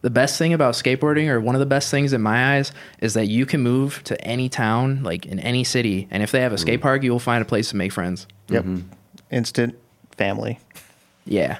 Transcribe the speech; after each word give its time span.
The 0.00 0.10
best 0.10 0.38
thing 0.38 0.52
about 0.52 0.74
skateboarding, 0.74 1.28
or 1.28 1.40
one 1.40 1.56
of 1.56 1.58
the 1.58 1.66
best 1.66 1.90
things 1.90 2.12
in 2.12 2.22
my 2.22 2.56
eyes, 2.56 2.70
is 3.00 3.14
that 3.14 3.26
you 3.26 3.44
can 3.44 3.62
move 3.62 4.04
to 4.04 4.20
any 4.24 4.48
town, 4.48 5.02
like 5.02 5.26
in 5.26 5.40
any 5.40 5.64
city, 5.64 6.06
and 6.10 6.22
if 6.22 6.30
they 6.30 6.40
have 6.40 6.52
a 6.52 6.58
skate 6.58 6.80
park, 6.80 7.02
you 7.02 7.10
will 7.10 7.18
find 7.18 7.42
a 7.42 7.44
place 7.44 7.70
to 7.70 7.76
make 7.76 7.90
friends. 7.90 8.28
Yep. 8.48 8.64
Instant 9.32 9.76
family. 10.16 10.60
Yeah. 11.24 11.58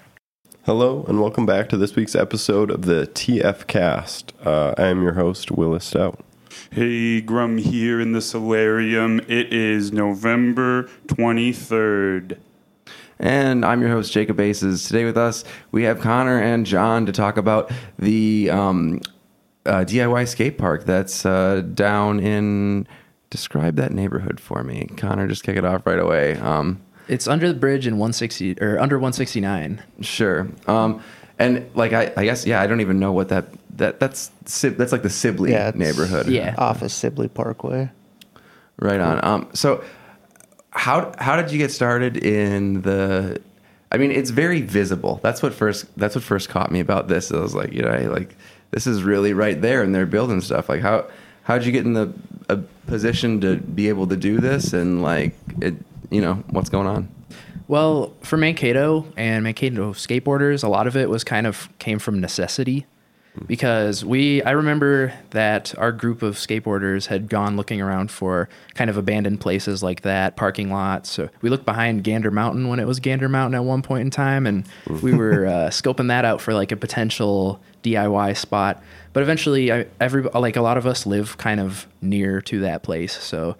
Hello, 0.67 1.05
and 1.09 1.21
welcome 1.21 1.47
back 1.47 1.69
to 1.71 1.77
this 1.77 1.97
week's 1.97 2.15
episode 2.15 2.71
of 2.71 2.83
the 2.83 3.09
TF 3.09 3.67
Cast. 3.67 4.33
Uh, 4.45 4.73
I 4.79 4.85
am 4.85 5.03
your 5.03 5.15
host, 5.15 5.51
Willis 5.51 5.87
Stout. 5.87 6.21
Hey, 6.71 7.21
Grum 7.21 7.59
here 7.59 8.01
in 8.01 8.13
the 8.13 8.21
solarium. 8.21 9.19
It 9.27 9.53
is 9.53 9.93
November 9.93 10.89
23rd. 11.09 12.39
And 13.21 13.65
I'm 13.65 13.81
your 13.81 13.91
host, 13.91 14.13
Jacob 14.13 14.39
Aces. 14.39 14.87
Today 14.87 15.05
with 15.05 15.17
us, 15.17 15.45
we 15.73 15.83
have 15.85 16.01
Connor 16.01 16.41
and 16.41 16.65
John 16.65 17.07
to 17.07 17.13
talk 17.13 17.37
about 17.37 17.71
the 17.99 18.49
um, 18.51 19.01
uh, 19.67 19.85
DIY 19.85 20.29
skate 20.29 20.57
park 20.59 20.85
that's 20.85 21.27
uh, 21.27 21.63
down 21.75 22.21
in. 22.21 22.87
Describe 23.31 23.77
that 23.77 23.93
neighborhood 23.93 24.41
for 24.41 24.63
me, 24.65 24.87
Connor. 24.97 25.27
Just 25.29 25.43
kick 25.43 25.57
it 25.57 25.65
off 25.65 25.85
right 25.85 25.99
away. 25.99 26.37
Um, 26.39 26.81
It's 27.09 27.29
under 27.29 27.49
the 27.49 27.59
bridge 27.59 27.87
in 27.87 27.95
160 27.95 28.59
or 28.63 28.79
under 28.79 28.97
169. 28.97 29.83
sure. 30.01 30.49
Um, 30.67 31.03
and 31.39 31.69
like 31.75 31.93
I, 31.93 32.11
I 32.17 32.25
guess 32.25 32.47
yeah, 32.47 32.61
I 32.63 32.67
don't 32.67 32.81
even 32.81 32.99
know 32.99 33.13
what 33.13 33.29
that 33.29 33.47
that 33.77 34.01
that's 34.01 34.31
Sib- 34.47 34.77
that's 34.77 34.93
like 34.93 35.03
the 35.03 35.11
Sibley 35.11 35.51
Yeah, 35.53 35.73
neighborhood. 35.75 36.29
Yeah. 36.29 36.55
Off 36.57 36.81
of 36.83 36.91
Sibley 36.91 37.29
Parkway. 37.29 37.91
Right 38.81 38.99
on. 39.01 39.23
Um, 39.25 39.49
so 39.53 39.85
how 40.79 41.13
how 41.19 41.37
did 41.37 41.51
you 41.51 41.59
get 41.59 41.73
started 41.73 42.17
in 42.17 42.83
the? 42.83 43.41
I 43.91 43.97
mean, 43.97 44.13
it's 44.13 44.31
very 44.31 44.63
visible. 44.63 45.19
That's 45.23 45.43
what 45.43 45.53
first 45.53 45.87
that's 45.99 46.15
what 46.15 46.23
first 46.23 46.49
caught 46.49 46.71
me 46.71 46.79
about 46.79 47.09
this. 47.09 47.33
I 47.33 47.41
was 47.41 47.55
like, 47.55 47.73
you 47.73 47.83
know, 47.83 47.89
I, 47.89 48.07
like 48.07 48.37
this 48.71 48.87
is 48.87 49.03
really 49.03 49.33
right 49.33 49.61
there, 49.61 49.83
and 49.83 49.93
they're 49.93 50.07
building 50.07 50.41
stuff. 50.41 50.69
Like 50.69 50.81
how 50.81 51.09
how 51.43 51.59
did 51.59 51.67
you 51.67 51.73
get 51.73 51.85
in 51.85 51.95
the 51.95 52.13
a 52.49 52.59
position 52.87 53.41
to 53.41 53.57
be 53.57 53.89
able 53.89 54.07
to 54.07 54.17
do 54.17 54.39
this, 54.39 54.73
and 54.73 55.03
like 55.03 55.35
it, 55.61 55.75
you 56.11 56.21
know, 56.21 56.35
what's 56.51 56.71
going 56.71 56.87
on? 56.87 57.09
Well, 57.67 58.15
for 58.23 58.37
Mankato 58.37 59.05
and 59.17 59.43
Mankato 59.43 59.93
skateboarders, 59.93 60.63
a 60.63 60.69
lot 60.69 60.87
of 60.87 60.97
it 60.97 61.11
was 61.11 61.25
kind 61.25 61.47
of 61.47 61.69
came 61.81 61.99
from 61.99 62.21
necessity 62.21 62.87
because 63.47 64.05
we 64.05 64.43
I 64.43 64.53
remember 64.53 65.13
that 65.31 65.77
our 65.79 65.93
group 65.93 66.23
of 66.23 66.37
skateboarders 66.37 67.07
had 67.07 67.29
gone 67.29 67.57
looking 67.57 67.81
around 67.81 68.11
for 68.11 68.49
kind 68.75 68.91
of 68.91 68.97
abandoned 68.97 69.41
places 69.41 69.83
like 69.83 70.03
that, 70.03 70.37
parking 70.37 70.71
lots. 70.71 71.11
So 71.11 71.29
we 71.41 71.51
looked 71.51 71.65
behind 71.65 72.05
Gander 72.05 72.31
Mountain 72.31 72.69
when 72.69 72.81
it 72.81 72.87
was 72.87 73.01
Gander 73.01 73.29
Mountain 73.29 73.55
at 73.55 73.65
one 73.65 73.83
point 73.83 74.03
in 74.03 74.11
time 74.11 74.47
and 74.47 74.67
we 75.03 75.15
were 75.15 75.47
uh, 75.47 75.69
scoping 75.69 76.09
that 76.09 76.25
out 76.25 76.41
for 76.41 76.53
like 76.55 76.73
a 76.73 76.77
potential 76.77 77.61
DIY 77.83 78.37
spot. 78.37 78.83
But 79.13 79.23
eventually 79.23 79.73
I, 79.73 79.87
every 80.01 80.23
like 80.23 80.57
a 80.57 80.63
lot 80.63 80.77
of 80.77 80.87
us 80.87 81.07
live 81.07 81.37
kind 81.39 81.61
of 81.61 81.87
near 82.01 82.41
to 82.43 82.61
that 82.61 82.83
place. 82.83 83.13
So 83.13 83.57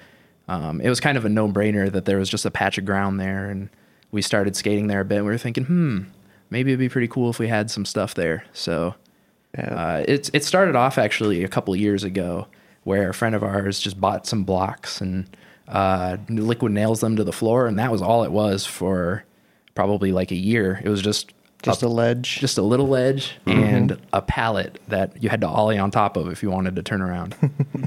um, 0.49 0.81
it 0.81 0.89
was 0.89 1.01
kind 1.01 1.19
of 1.19 1.25
a 1.25 1.29
no-brainer 1.29 1.93
that 1.93 2.05
there 2.05 2.19
was 2.19 2.29
just 2.29 2.47
a 2.47 2.51
patch 2.51 2.79
of 2.79 2.85
ground 2.85 3.21
there 3.21 3.51
and 3.51 3.69
we 4.11 4.23
started 4.23 4.57
skating 4.57 4.87
there 4.87 5.01
a 5.01 5.05
bit. 5.05 5.19
And 5.19 5.27
We 5.27 5.33
were 5.33 5.39
thinking, 5.39 5.65
hmm, 5.65 6.01
maybe 6.51 6.71
it'd 6.71 6.79
be 6.79 6.89
pretty 6.89 7.09
cool 7.09 7.31
if 7.31 7.39
we 7.39 7.49
had 7.49 7.71
some 7.71 7.85
stuff 7.85 8.15
there. 8.15 8.45
So 8.53 8.95
Yeah. 9.57 9.75
uh, 9.75 10.05
it 10.07 10.31
it 10.35 10.45
started 10.45 10.77
off 10.77 10.99
actually 10.99 11.43
a 11.45 11.49
couple 11.49 11.75
years 11.77 12.05
ago, 12.05 12.47
where 12.85 13.09
a 13.11 13.15
friend 13.15 13.35
of 13.35 13.43
ours 13.43 13.79
just 13.81 14.01
bought 14.01 14.27
some 14.27 14.45
blocks 14.45 15.01
and 15.01 15.27
uh, 15.69 16.17
liquid 16.29 16.73
nails 16.73 17.01
them 17.01 17.17
to 17.17 17.25
the 17.25 17.33
floor, 17.33 17.67
and 17.67 17.79
that 17.79 17.91
was 17.91 18.03
all 18.03 18.25
it 18.25 18.33
was 18.33 18.67
for 18.67 19.25
probably 19.75 20.13
like 20.13 20.31
a 20.31 20.37
year. 20.37 20.81
It 20.85 20.89
was 20.89 21.01
just 21.03 21.33
Just 21.63 21.83
a 21.83 21.89
ledge. 21.89 22.39
just 22.41 22.59
a 22.59 22.63
little 22.63 22.89
ledge 22.89 23.37
and 23.47 23.99
a 24.13 24.21
pallet 24.23 24.81
that 24.89 25.23
you 25.23 25.29
had 25.29 25.41
to 25.41 25.49
ollie 25.49 25.79
on 25.79 25.91
top 25.91 26.17
of 26.17 26.29
if 26.29 26.43
you 26.43 26.51
wanted 26.51 26.77
to 26.77 26.83
turn 26.83 27.01
around. 27.03 27.35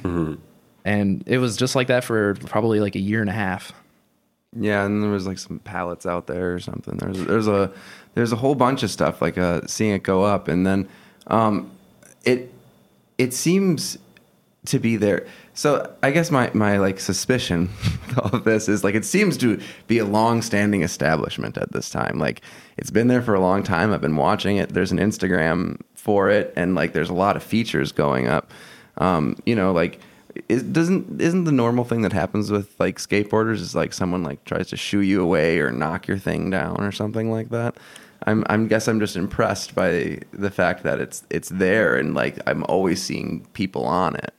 And 0.83 1.23
it 1.27 1.37
was 1.37 1.57
just 1.57 1.75
like 1.75 1.87
that 1.87 2.03
for 2.03 2.33
probably 2.33 2.79
like 2.79 2.95
a 2.95 2.99
year 2.99 3.21
and 3.21 3.29
a 3.29 3.33
half. 3.33 3.71
Yeah, 4.59 4.83
and 4.83 5.01
there 5.03 5.11
was 5.11 5.27
like 5.27 5.37
some 5.37 5.59
pallets 5.59 6.07
out 6.07 6.25
there 6.25 6.55
or 6.55 6.59
something. 6.59 6.97
There's 6.97 7.23
there's 7.25 7.47
a 7.47 7.71
there's 8.15 8.31
a 8.31 8.35
whole 8.35 8.55
bunch 8.55 8.81
of 8.81 8.89
stuff 8.89 9.21
like 9.21 9.37
uh, 9.37 9.61
seeing 9.67 9.91
it 9.93 10.01
go 10.01 10.23
up, 10.23 10.47
and 10.47 10.65
then 10.65 10.89
um, 11.27 11.71
it 12.23 12.53
it 13.17 13.33
seems 13.33 13.97
to 14.65 14.79
be 14.79 14.95
there. 14.95 15.25
So 15.53 15.93
I 16.01 16.11
guess 16.11 16.31
my 16.31 16.51
my 16.53 16.77
like 16.77 16.99
suspicion 16.99 17.69
of 18.17 18.43
this 18.43 18.69
is 18.69 18.83
like 18.83 18.95
it 18.95 19.05
seems 19.05 19.37
to 19.37 19.59
be 19.87 19.97
a 19.97 20.05
long-standing 20.05 20.81
establishment 20.81 21.57
at 21.57 21.71
this 21.71 21.89
time. 21.89 22.19
Like 22.19 22.41
it's 22.77 22.91
been 22.91 23.07
there 23.07 23.21
for 23.21 23.33
a 23.33 23.39
long 23.39 23.63
time. 23.63 23.91
I've 23.91 24.01
been 24.01 24.15
watching 24.15 24.57
it. 24.57 24.69
There's 24.69 24.91
an 24.91 24.99
Instagram 24.99 25.81
for 25.95 26.29
it, 26.29 26.53
and 26.55 26.75
like 26.75 26.93
there's 26.93 27.09
a 27.09 27.13
lot 27.13 27.35
of 27.35 27.43
features 27.43 27.91
going 27.91 28.27
up. 28.27 28.51
Um, 28.97 29.37
you 29.45 29.55
know, 29.55 29.71
like 29.71 29.99
is, 30.47 30.63
doesn't 30.63 31.21
isn't 31.21 31.43
the 31.43 31.51
normal 31.51 31.83
thing 31.83 32.01
that 32.03 32.13
happens 32.13 32.51
with 32.51 32.73
like 32.79 32.97
skateboarders 32.97 33.55
is 33.55 33.75
like 33.75 33.93
someone 33.93 34.23
like 34.23 34.43
tries 34.45 34.67
to 34.69 34.77
shoo 34.77 35.01
you 35.01 35.21
away 35.21 35.59
or 35.59 35.71
knock 35.71 36.07
your 36.07 36.17
thing 36.17 36.49
down 36.49 36.83
or 36.83 36.91
something 36.91 37.31
like 37.31 37.49
that. 37.49 37.75
I'm 38.27 38.43
I'm 38.47 38.67
guess 38.67 38.87
I'm 38.87 38.99
just 38.99 39.15
impressed 39.15 39.73
by 39.73 40.19
the 40.31 40.51
fact 40.51 40.83
that 40.83 40.99
it's 40.99 41.23
it's 41.29 41.49
there 41.49 41.95
and 41.97 42.13
like 42.13 42.37
I'm 42.47 42.63
always 42.65 43.01
seeing 43.01 43.45
people 43.53 43.85
on 43.85 44.15
it. 44.15 44.33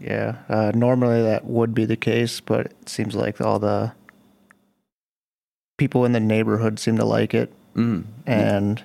yeah. 0.00 0.36
Uh, 0.48 0.72
normally 0.74 1.22
that 1.22 1.44
would 1.44 1.74
be 1.74 1.84
the 1.84 1.96
case, 1.96 2.40
but 2.40 2.66
it 2.66 2.88
seems 2.88 3.14
like 3.14 3.40
all 3.40 3.58
the 3.58 3.92
people 5.76 6.04
in 6.04 6.12
the 6.12 6.20
neighborhood 6.20 6.78
seem 6.78 6.96
to 6.98 7.04
like 7.04 7.34
it. 7.34 7.52
Mm. 7.74 8.04
And 8.26 8.82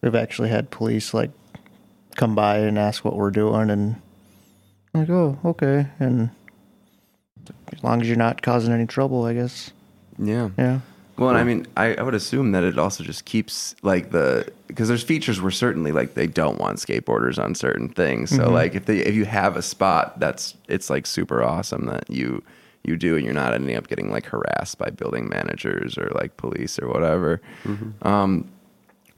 we've 0.00 0.14
actually 0.14 0.48
had 0.48 0.70
police 0.70 1.12
like 1.12 1.30
come 2.16 2.34
by 2.34 2.58
and 2.58 2.78
ask 2.78 3.04
what 3.04 3.16
we're 3.16 3.30
doing 3.30 3.70
and 3.70 3.96
I'm 4.94 5.00
like, 5.00 5.10
oh, 5.10 5.38
okay. 5.44 5.86
And 5.98 6.30
as 7.72 7.82
long 7.82 8.00
as 8.00 8.08
you're 8.08 8.16
not 8.16 8.42
causing 8.42 8.72
any 8.72 8.86
trouble, 8.86 9.24
I 9.24 9.34
guess. 9.34 9.70
Yeah. 10.18 10.50
Yeah. 10.58 10.80
Well, 11.20 11.28
and 11.28 11.36
I 11.36 11.44
mean, 11.44 11.66
I, 11.76 11.94
I 11.96 12.02
would 12.02 12.14
assume 12.14 12.52
that 12.52 12.64
it 12.64 12.78
also 12.78 13.04
just 13.04 13.26
keeps 13.26 13.76
like 13.82 14.10
the 14.10 14.50
because 14.68 14.88
there's 14.88 15.02
features 15.02 15.38
where 15.38 15.50
certainly 15.50 15.92
like 15.92 16.14
they 16.14 16.26
don't 16.26 16.58
want 16.58 16.78
skateboarders 16.78 17.38
on 17.38 17.54
certain 17.54 17.90
things. 17.90 18.30
So 18.34 18.48
like 18.50 18.74
if 18.74 18.86
they 18.86 19.00
if 19.00 19.14
you 19.14 19.26
have 19.26 19.54
a 19.54 19.60
spot 19.60 20.18
that's 20.18 20.54
it's 20.66 20.88
like 20.88 21.06
super 21.06 21.44
awesome 21.44 21.84
that 21.86 22.08
you 22.08 22.42
you 22.84 22.96
do 22.96 23.16
and 23.16 23.24
you're 23.26 23.34
not 23.34 23.52
ending 23.52 23.76
up 23.76 23.86
getting 23.86 24.10
like 24.10 24.24
harassed 24.24 24.78
by 24.78 24.88
building 24.88 25.28
managers 25.28 25.98
or 25.98 26.10
like 26.14 26.38
police 26.38 26.78
or 26.78 26.88
whatever. 26.88 27.42
Um, 28.00 28.50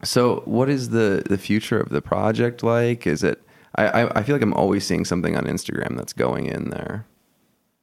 so 0.02 0.42
what 0.44 0.69
is 0.69 0.88
the 0.88 1.22
the 1.26 1.38
future 1.38 1.78
of 1.78 1.90
the 1.90 2.02
project 2.02 2.64
like? 2.64 3.06
Is 3.06 3.22
it 3.22 3.40
I, 3.76 3.86
I 3.86 4.19
I 4.19 4.22
feel 4.24 4.34
like 4.34 4.42
I'm 4.42 4.54
always 4.54 4.84
seeing 4.84 5.04
something 5.04 5.36
on 5.36 5.44
Instagram 5.44 5.96
that's 5.96 6.12
going 6.12 6.46
in 6.46 6.70
there. 6.70 7.06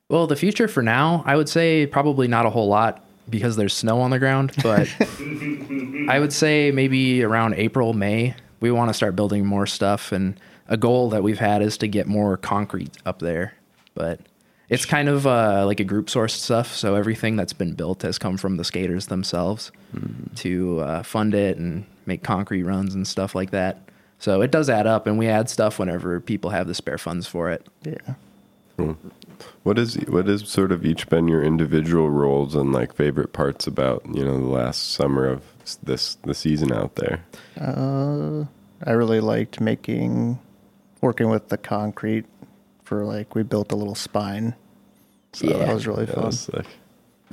Well, 0.09 0.27
the 0.27 0.35
future 0.35 0.67
for 0.67 0.83
now, 0.83 1.23
I 1.25 1.37
would 1.37 1.47
say 1.47 1.85
probably 1.85 2.27
not 2.27 2.45
a 2.45 2.49
whole 2.49 2.67
lot 2.67 3.05
because 3.29 3.55
there's 3.55 3.73
snow 3.73 4.01
on 4.01 4.11
the 4.11 4.19
ground, 4.19 4.51
but 4.63 4.87
I 6.09 6.19
would 6.19 6.33
say 6.33 6.71
maybe 6.71 7.23
around 7.23 7.55
April, 7.55 7.93
May, 7.93 8.35
we 8.59 8.71
want 8.71 8.89
to 8.89 8.93
start 8.93 9.15
building 9.15 9.45
more 9.45 9.65
stuff. 9.65 10.11
And 10.11 10.39
a 10.67 10.77
goal 10.77 11.09
that 11.09 11.23
we've 11.23 11.39
had 11.39 11.61
is 11.61 11.77
to 11.79 11.87
get 11.87 12.07
more 12.07 12.37
concrete 12.37 12.97
up 13.05 13.19
there. 13.19 13.53
But 13.95 14.19
it's 14.69 14.85
kind 14.85 15.09
of 15.09 15.25
uh, 15.25 15.65
like 15.65 15.79
a 15.79 15.83
group 15.83 16.07
sourced 16.07 16.31
stuff. 16.31 16.75
So 16.75 16.95
everything 16.95 17.35
that's 17.35 17.53
been 17.53 17.73
built 17.73 18.03
has 18.03 18.17
come 18.17 18.37
from 18.37 18.57
the 18.57 18.63
skaters 18.63 19.07
themselves 19.07 19.71
to 20.35 20.79
uh, 20.79 21.03
fund 21.03 21.33
it 21.33 21.57
and 21.57 21.85
make 22.05 22.23
concrete 22.23 22.63
runs 22.63 22.93
and 22.93 23.07
stuff 23.07 23.33
like 23.35 23.51
that. 23.51 23.81
So 24.19 24.41
it 24.41 24.51
does 24.51 24.69
add 24.69 24.85
up, 24.85 25.07
and 25.07 25.17
we 25.17 25.27
add 25.27 25.49
stuff 25.49 25.79
whenever 25.79 26.19
people 26.19 26.49
have 26.49 26.67
the 26.67 26.75
spare 26.75 26.97
funds 26.97 27.25
for 27.25 27.49
it. 27.51 27.65
Yeah. 27.83 28.15
What 29.63 29.77
is 29.79 29.95
what 30.07 30.27
has 30.27 30.47
sort 30.49 30.71
of 30.71 30.85
each 30.85 31.07
been 31.09 31.27
your 31.27 31.43
individual 31.43 32.09
roles 32.09 32.55
and 32.55 32.71
like 32.71 32.93
favorite 32.93 33.33
parts 33.33 33.67
about 33.67 34.03
you 34.11 34.23
know 34.25 34.39
the 34.39 34.45
last 34.47 34.91
summer 34.93 35.27
of 35.27 35.43
this 35.83 36.15
the 36.23 36.33
season 36.33 36.71
out 36.73 36.95
there? 36.95 37.23
Uh, 37.59 38.45
I 38.85 38.91
really 38.91 39.19
liked 39.19 39.59
making, 39.59 40.39
working 41.01 41.29
with 41.29 41.49
the 41.49 41.57
concrete 41.57 42.25
for 42.83 43.03
like, 43.05 43.35
we 43.35 43.43
built 43.43 43.71
a 43.71 43.75
little 43.75 43.93
spine. 43.95 44.55
So 45.33 45.47
Yeah. 45.47 45.57
that 45.65 45.73
was 45.73 45.85
really 45.85 46.05
fun. 46.07 46.25
was 46.25 46.39
sick. 46.39 46.65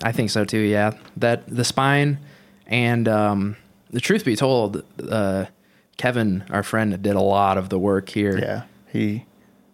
I 0.03 0.13
think 0.13 0.29
so 0.31 0.45
too. 0.45 0.59
Yeah, 0.59 0.93
that 1.17 1.47
the 1.49 1.65
spine 1.65 2.19
and 2.67 3.09
um, 3.09 3.57
the 3.91 4.01
truth 4.01 4.25
be 4.25 4.37
told, 4.37 4.83
uh, 5.09 5.47
Kevin, 5.97 6.45
our 6.51 6.63
friend, 6.63 7.01
did 7.01 7.15
a 7.17 7.23
lot 7.23 7.57
of 7.57 7.71
the 7.71 7.79
work 7.79 8.11
here. 8.11 8.37
Yeah. 8.39 8.63
He 8.93 9.25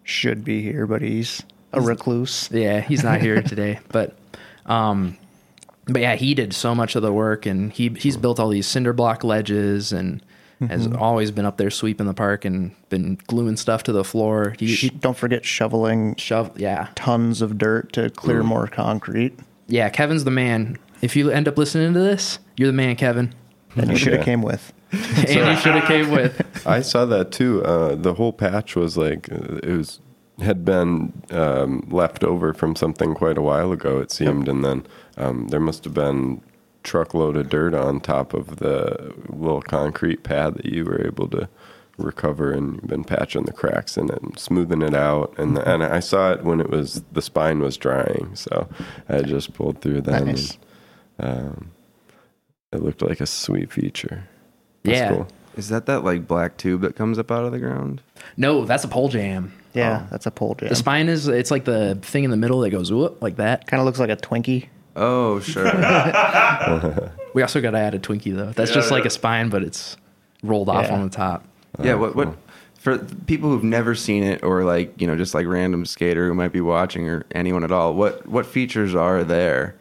should 0.03 0.45
be 0.45 0.61
here, 0.61 0.87
but 0.87 1.01
he's 1.01 1.41
a 1.73 1.81
recluse. 1.81 2.49
Yeah, 2.51 2.81
he's 2.81 3.03
not 3.03 3.21
here 3.21 3.41
today, 3.41 3.79
but 3.89 4.15
um, 4.65 5.17
but 5.85 6.01
yeah, 6.01 6.15
he 6.15 6.33
did 6.33 6.53
so 6.53 6.73
much 6.73 6.95
of 6.95 7.01
the 7.01 7.11
work, 7.13 7.45
and 7.45 7.71
he 7.71 7.89
he's 7.89 8.17
built 8.17 8.39
all 8.39 8.49
these 8.49 8.67
cinder 8.67 8.93
block 8.93 9.23
ledges, 9.23 9.91
and 9.91 10.23
has 10.69 10.87
always 10.93 11.29
been 11.29 11.45
up 11.45 11.57
there 11.57 11.69
sweeping 11.69 12.05
the 12.07 12.13
park 12.13 12.45
and 12.45 12.73
been 12.87 13.17
gluing 13.27 13.57
stuff 13.57 13.83
to 13.83 13.91
the 13.91 14.03
floor. 14.05 14.55
He, 14.57 14.67
Sh- 14.73 14.91
Don't 14.91 15.17
forget 15.17 15.43
shoveling 15.43 16.15
shove, 16.15 16.57
yeah, 16.57 16.87
tons 16.95 17.41
of 17.41 17.57
dirt 17.57 17.91
to 17.93 18.09
clear 18.11 18.43
more 18.43 18.67
concrete. 18.67 19.37
yeah. 19.67 19.89
Kevin's 19.89 20.23
the 20.23 20.31
man. 20.31 20.77
If 21.01 21.17
you 21.17 21.29
end 21.29 21.49
up 21.49 21.57
listening 21.57 21.91
to 21.93 21.99
this, 21.99 22.39
you're 22.55 22.67
the 22.67 22.73
man, 22.73 22.95
Kevin. 22.95 23.33
And 23.75 23.89
you 23.91 23.97
should 23.97 24.13
have 24.13 24.21
Yeah. 24.21 24.25
came 24.25 24.41
with. 24.41 24.71
and 24.93 25.27
you 25.27 25.55
should 25.57 25.75
have 25.75 25.83
came 25.85 26.09
with. 26.11 26.65
I 26.65 26.79
saw 26.81 27.03
that 27.07 27.33
too. 27.33 27.61
Uh, 27.65 27.95
the 27.95 28.13
whole 28.13 28.31
patch 28.31 28.73
was 28.77 28.95
like 28.95 29.29
uh, 29.33 29.55
it 29.63 29.75
was 29.75 29.99
had 30.39 30.65
been 30.65 31.13
um, 31.31 31.87
left 31.91 32.23
over 32.23 32.53
from 32.53 32.75
something 32.75 33.13
quite 33.13 33.37
a 33.37 33.41
while 33.41 33.71
ago. 33.71 33.99
It 33.99 34.11
seemed, 34.11 34.47
and 34.49 34.63
then 34.65 34.85
um, 35.17 35.47
there 35.49 35.59
must 35.59 35.83
have 35.83 35.93
been 35.93 36.41
truckload 36.83 37.37
of 37.37 37.49
dirt 37.49 37.73
on 37.73 37.99
top 38.01 38.33
of 38.33 38.57
the 38.57 39.13
little 39.29 39.61
concrete 39.61 40.23
pad 40.23 40.55
that 40.55 40.65
you 40.65 40.83
were 40.83 41.05
able 41.05 41.27
to 41.29 41.47
recover 41.97 42.51
and 42.51 42.73
you've 42.75 42.87
been 42.87 43.03
patching 43.03 43.43
the 43.43 43.53
cracks 43.53 43.95
in 43.97 44.09
it 44.09 44.19
and 44.21 44.37
smoothing 44.37 44.81
it 44.81 44.95
out 44.95 45.31
and 45.37 45.59
and 45.59 45.83
I 45.83 45.99
saw 45.99 46.31
it 46.33 46.43
when 46.43 46.59
it 46.59 46.69
was 46.71 47.03
the 47.13 47.21
spine 47.21 47.59
was 47.59 47.77
drying 47.77 48.31
so 48.35 48.67
I 49.07 49.21
just 49.21 49.53
pulled 49.53 49.79
through 49.79 50.01
then 50.01 50.25
Nice. 50.25 50.57
and, 51.19 51.37
um, 51.37 51.71
it 52.73 52.81
looked 52.81 53.03
like 53.03 53.21
a 53.21 53.27
sweet 53.27 53.71
feature 53.71 54.23
That's 54.83 54.97
Yeah. 54.99 55.09
cool. 55.09 55.27
Is 55.55 55.69
that 55.69 55.85
that 55.85 56.03
like 56.03 56.27
black 56.27 56.57
tube 56.57 56.81
that 56.81 56.95
comes 56.95 57.17
up 57.19 57.31
out 57.31 57.45
of 57.45 57.51
the 57.51 57.59
ground? 57.59 58.01
No, 58.35 58.65
that's 58.65 58.83
a 58.83 58.87
pole 58.89 59.07
jam. 59.07 59.53
Yeah, 59.73 60.05
that's 60.11 60.25
a 60.25 60.31
pole 60.31 60.55
jam. 60.55 60.69
The 60.69 60.75
spine 60.75 61.09
is 61.09 61.27
it's 61.27 61.49
like 61.51 61.65
the 61.65 61.95
thing 62.01 62.23
in 62.23 62.31
the 62.31 62.37
middle 62.37 62.59
that 62.61 62.69
goes 62.69 62.91
whoop 62.91 63.21
like 63.21 63.37
that. 63.37 63.65
Kind 63.67 63.79
of 63.81 63.85
looks 63.85 63.99
like 63.99 64.09
a 64.09 64.15
Twinkie. 64.15 64.67
Oh, 64.95 65.39
sure. 65.39 65.65
We 67.33 67.41
also 67.41 67.61
got 67.61 67.71
to 67.71 67.79
add 67.79 67.95
a 67.95 67.99
Twinkie 67.99 68.35
though. 68.35 68.51
That's 68.51 68.71
just 68.71 68.91
like 68.91 69.05
a 69.05 69.09
spine, 69.09 69.49
but 69.49 69.63
it's 69.63 69.97
rolled 70.43 70.69
off 70.69 70.85
Yeah. 70.85 70.93
on 70.93 71.03
the 71.03 71.09
top. 71.09 71.43
yeah. 71.81 71.95
What? 71.95 72.15
What? 72.15 72.35
For 72.77 72.99
people 72.99 73.49
who've 73.49 73.63
never 73.63 73.95
seen 73.95 74.23
it, 74.23 74.43
or 74.43 74.63
like 74.65 75.01
you 75.01 75.07
know, 75.07 75.15
just 75.15 75.33
like 75.33 75.47
random 75.47 75.85
skater 75.87 76.27
who 76.27 76.33
might 76.35 76.51
be 76.51 76.61
watching, 76.61 77.09
or 77.09 77.25
anyone 77.31 77.63
at 77.63 77.71
all, 77.71 77.93
what 77.95 78.27
what 78.27 78.45
features 78.45 78.93
are 78.93 79.23
there? 79.23 79.75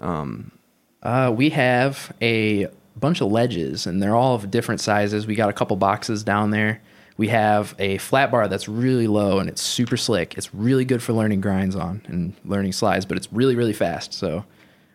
Uh, 0.00 1.32
we 1.34 1.50
have 1.50 2.12
a 2.20 2.66
bunch 2.96 3.20
of 3.20 3.30
ledges, 3.32 3.86
and 3.86 4.02
they're 4.02 4.14
all 4.16 4.34
of 4.34 4.50
different 4.50 4.80
sizes. 4.80 5.26
We 5.26 5.34
got 5.34 5.48
a 5.50 5.52
couple 5.52 5.76
boxes 5.76 6.22
down 6.22 6.50
there. 6.50 6.80
We 7.22 7.28
have 7.28 7.76
a 7.78 7.98
flat 7.98 8.32
bar 8.32 8.48
that's 8.48 8.66
really 8.66 9.06
low 9.06 9.38
and 9.38 9.48
it's 9.48 9.62
super 9.62 9.96
slick. 9.96 10.36
It's 10.36 10.52
really 10.52 10.84
good 10.84 11.00
for 11.00 11.12
learning 11.12 11.40
grinds 11.40 11.76
on 11.76 12.02
and 12.08 12.34
learning 12.44 12.72
slides, 12.72 13.06
but 13.06 13.16
it's 13.16 13.32
really 13.32 13.54
really 13.54 13.72
fast. 13.72 14.12
So, 14.12 14.44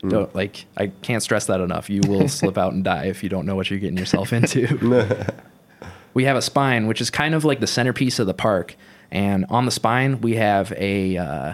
don't 0.01 0.35
like 0.35 0.65
I 0.75 0.88
can't 0.88 1.24
stress 1.24 1.45
that 1.45 1.62
enough. 1.62 1.89
You 1.89 2.01
will 2.06 2.27
slip 2.39 2.57
out 2.57 2.74
and 2.74 2.83
die 2.83 3.06
if 3.06 3.24
you 3.24 3.29
don't 3.29 3.45
know 3.45 3.56
what 3.56 3.69
you're 3.69 3.79
getting 3.79 3.97
yourself 3.97 4.33
into. 4.33 5.24
we 6.13 6.25
have 6.25 6.35
a 6.35 6.41
spine, 6.41 6.88
which 6.88 7.00
is 7.00 7.09
kind 7.09 7.33
of 7.33 7.45
like 7.45 7.62
the 7.62 7.65
centerpiece 7.65 8.19
of 8.19 8.27
the 8.27 8.33
park, 8.33 8.75
and 9.09 9.45
on 9.47 9.63
the 9.63 9.71
spine 9.71 10.19
we 10.19 10.35
have 10.35 10.74
a 10.74 11.15
uh, 11.15 11.53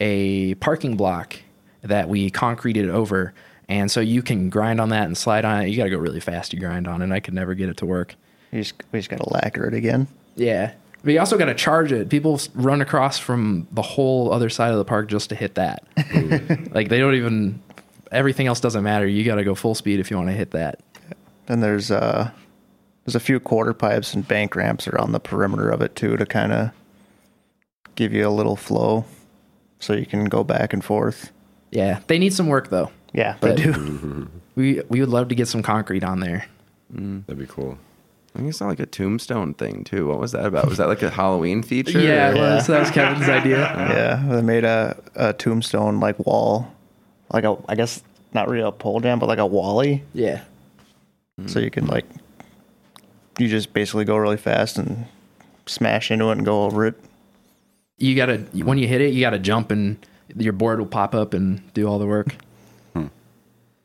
a 0.00 0.54
parking 0.54 0.96
block 0.96 1.36
that 1.82 2.08
we 2.08 2.30
concreted 2.30 2.88
over. 2.88 3.34
And 3.68 3.90
so 3.90 4.00
you 4.00 4.22
can 4.22 4.48
grind 4.48 4.80
on 4.80 4.88
that 4.88 5.04
and 5.04 5.18
slide 5.18 5.44
on 5.44 5.60
it. 5.60 5.68
You 5.68 5.76
got 5.76 5.84
to 5.84 5.90
go 5.90 5.98
really 5.98 6.20
fast 6.20 6.52
to 6.52 6.56
grind 6.56 6.88
on 6.88 7.02
it. 7.02 7.12
I 7.12 7.20
could 7.20 7.34
never 7.34 7.52
get 7.52 7.68
it 7.68 7.76
to 7.76 7.86
work. 7.86 8.16
You 8.52 8.62
just, 8.62 8.74
we 8.92 8.98
just 8.98 9.08
got 9.10 9.18
to 9.18 9.28
lacquer 9.32 9.66
it 9.66 9.74
again. 9.74 10.08
Yeah. 10.36 10.72
But 11.02 11.12
you 11.14 11.20
also 11.20 11.38
got 11.38 11.46
to 11.46 11.54
charge 11.54 11.92
it. 11.92 12.08
People 12.10 12.40
run 12.54 12.80
across 12.82 13.18
from 13.18 13.66
the 13.72 13.82
whole 13.82 14.32
other 14.32 14.50
side 14.50 14.72
of 14.72 14.78
the 14.78 14.84
park 14.84 15.08
just 15.08 15.30
to 15.30 15.34
hit 15.34 15.54
that. 15.54 15.82
like 16.74 16.88
they 16.88 16.98
don't 16.98 17.14
even, 17.14 17.62
everything 18.12 18.46
else 18.46 18.60
doesn't 18.60 18.82
matter. 18.84 19.06
You 19.06 19.24
got 19.24 19.36
to 19.36 19.44
go 19.44 19.54
full 19.54 19.74
speed 19.74 19.98
if 20.00 20.10
you 20.10 20.16
want 20.16 20.28
to 20.28 20.34
hit 20.34 20.50
that. 20.50 20.80
Then 21.46 21.60
there's 21.60 21.90
uh 21.90 22.30
there's 23.04 23.14
a 23.16 23.20
few 23.20 23.40
quarter 23.40 23.72
pipes 23.72 24.14
and 24.14 24.28
bank 24.28 24.54
ramps 24.54 24.86
around 24.86 25.12
the 25.12 25.18
perimeter 25.20 25.68
of 25.70 25.80
it 25.82 25.96
too 25.96 26.16
to 26.16 26.24
kind 26.26 26.52
of 26.52 26.70
give 27.96 28.12
you 28.12 28.28
a 28.28 28.30
little 28.30 28.54
flow, 28.56 29.04
so 29.80 29.94
you 29.94 30.06
can 30.06 30.26
go 30.26 30.44
back 30.44 30.72
and 30.72 30.84
forth. 30.84 31.32
Yeah. 31.72 32.00
They 32.06 32.18
need 32.18 32.34
some 32.34 32.46
work 32.46 32.68
though. 32.68 32.90
Yeah, 33.12 33.36
they 33.40 33.48
But- 33.54 33.56
do. 33.56 34.28
We, 34.56 34.82
we 34.90 35.00
would 35.00 35.08
love 35.08 35.28
to 35.28 35.34
get 35.34 35.48
some 35.48 35.62
concrete 35.62 36.04
on 36.04 36.20
there. 36.20 36.44
that'd 36.90 37.38
be 37.38 37.46
cool 37.46 37.78
I 38.34 38.38
think 38.38 38.48
it's 38.50 38.60
not 38.60 38.68
like 38.68 38.80
a 38.80 38.86
tombstone 38.86 39.54
thing 39.54 39.82
too. 39.84 40.06
What 40.06 40.20
was 40.20 40.32
that 40.32 40.44
about? 40.46 40.68
Was 40.68 40.78
that 40.78 40.86
like 40.88 41.02
a 41.02 41.10
Halloween 41.10 41.62
feature? 41.62 41.98
Yeah, 42.00 42.30
it 42.30 42.36
was. 42.36 42.66
That 42.68 42.80
was 42.80 42.90
Kevin's 42.90 43.28
idea. 43.28 43.64
Uh-huh. 43.64 43.92
yeah, 43.92 44.24
they 44.36 44.42
made 44.42 44.64
a, 44.64 44.96
a 45.16 45.32
tombstone 45.32 45.98
like 46.00 46.18
wall, 46.24 46.72
like 47.32 47.44
a 47.44 47.56
I 47.68 47.74
guess 47.74 48.02
not 48.32 48.48
really 48.48 48.62
a 48.62 48.70
pole 48.70 49.00
jam, 49.00 49.18
but 49.18 49.26
like 49.28 49.38
a 49.40 49.46
wally, 49.46 50.04
Yeah. 50.14 50.42
so 51.46 51.58
you 51.58 51.70
can 51.70 51.86
like 51.88 52.04
you 53.38 53.48
just 53.48 53.72
basically 53.72 54.04
go 54.04 54.16
really 54.16 54.36
fast 54.36 54.78
and 54.78 55.06
smash 55.66 56.10
into 56.10 56.28
it 56.28 56.32
and 56.32 56.44
go 56.44 56.64
over 56.64 56.86
it. 56.86 56.94
You 57.98 58.14
got 58.14 58.26
to, 58.26 58.38
when 58.64 58.78
you 58.78 58.86
hit 58.86 59.00
it, 59.00 59.12
you 59.12 59.20
got 59.20 59.30
to 59.30 59.38
jump 59.38 59.70
and 59.70 59.96
your 60.36 60.52
board 60.52 60.78
will 60.78 60.86
pop 60.86 61.14
up 61.14 61.34
and 61.34 61.60
do 61.74 61.86
all 61.86 61.98
the 61.98 62.06
work. 62.06 62.36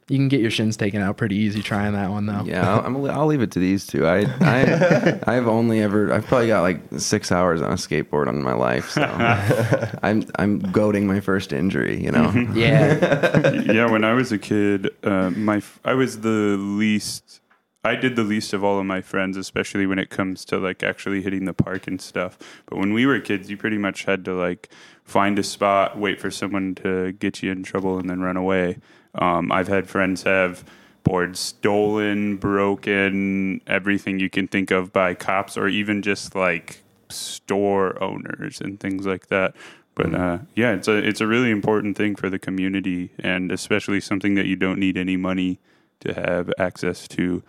You 0.08 0.20
can 0.20 0.28
get 0.28 0.40
your 0.40 0.52
shins 0.52 0.78
taken 0.78 1.02
out 1.02 1.18
pretty 1.18 1.36
easy 1.36 1.64
trying 1.64 1.94
that 1.94 2.12
one 2.12 2.28
though. 2.28 2.44
Yeah, 2.46 2.76
I'll, 2.76 2.86
I'm, 2.86 3.10
I'll 3.10 3.26
leave 3.26 3.42
it 3.42 3.50
to 3.54 3.60
these 3.60 3.88
two. 3.88 4.06
I, 4.06 4.26
I, 4.40 5.20
I've 5.28 5.48
only 5.48 5.82
ever, 5.82 6.14
I've 6.14 6.28
probably 6.28 6.48
got 6.48 6.62
like 6.62 6.80
six 6.98 7.32
hours 7.32 7.60
on 7.60 7.72
a 7.72 7.76
skateboard 7.76 8.30
in 8.30 8.44
my 8.44 8.54
life. 8.54 8.92
So 8.92 9.02
I'm, 10.04 10.24
I'm 10.38 10.60
goading 10.60 11.08
my 11.08 11.22
first 11.22 11.52
injury. 11.52 12.04
You 12.04 12.12
know. 12.12 12.32
Yeah. 12.54 13.52
yeah, 13.66 13.90
when 13.90 14.04
I 14.04 14.14
was 14.14 14.32
a 14.32 14.38
kid, 14.38 14.92
uh, 15.04 15.32
my 15.32 15.58
f- 15.58 15.80
I 15.84 15.96
was 15.96 16.20
the 16.20 16.56
least. 16.60 17.42
I 17.84 17.96
did 17.96 18.16
the 18.16 18.24
least 18.24 18.54
of 18.54 18.64
all 18.64 18.80
of 18.80 18.86
my 18.86 19.02
friends, 19.02 19.38
especially 19.38 19.86
when 19.86 20.00
it 20.00 20.10
comes 20.10 20.44
to 20.46 20.58
like 20.58 20.84
actually 20.84 21.22
hitting 21.22 21.46
the 21.46 21.54
park 21.54 21.88
and 21.88 22.00
stuff. 22.02 22.38
But 22.68 22.78
when 22.78 22.94
we 22.94 23.06
were 23.08 23.20
kids, 23.20 23.50
you 23.50 23.58
pretty 23.58 23.78
much 23.78 24.06
had 24.06 24.26
to 24.26 24.34
like 24.34 24.70
find 25.04 25.38
a 25.40 25.44
spot, 25.44 25.98
wait 25.98 26.20
for 26.20 26.30
someone 26.30 26.76
to 26.76 27.12
get 27.14 27.42
you 27.42 27.52
in 27.52 27.64
trouble, 27.64 27.98
and 27.98 28.08
then 28.08 28.22
run 28.22 28.38
away. 28.38 28.78
Um, 29.16 29.52
I've 29.52 29.68
had 29.68 29.90
friends 29.90 30.24
have 30.24 30.64
boards 31.04 31.40
stolen, 31.40 32.38
broken, 32.38 33.62
everything 33.68 34.20
you 34.20 34.30
can 34.30 34.48
think 34.48 34.72
of 34.72 34.92
by 34.92 35.14
cops, 35.14 35.58
or 35.58 35.68
even 35.68 36.02
just 36.02 36.36
like 36.36 36.84
store 37.10 38.02
owners 38.04 38.60
and 38.60 38.80
things 38.80 39.06
like 39.06 39.28
that. 39.28 39.56
But 39.94 40.14
uh, 40.14 40.40
yeah, 40.56 40.74
it's 40.74 40.88
a 40.88 40.98
it's 40.98 41.22
a 41.22 41.28
really 41.28 41.52
important 41.52 41.96
thing 41.96 42.16
for 42.16 42.30
the 42.30 42.40
community, 42.40 43.12
and 43.20 43.52
especially 43.52 44.02
something 44.02 44.36
that 44.36 44.46
you 44.46 44.56
don't 44.56 44.80
need 44.80 44.98
any 44.98 45.16
money 45.16 45.60
to 46.02 46.14
have 46.14 46.52
access 46.58 47.08
to, 47.10 47.44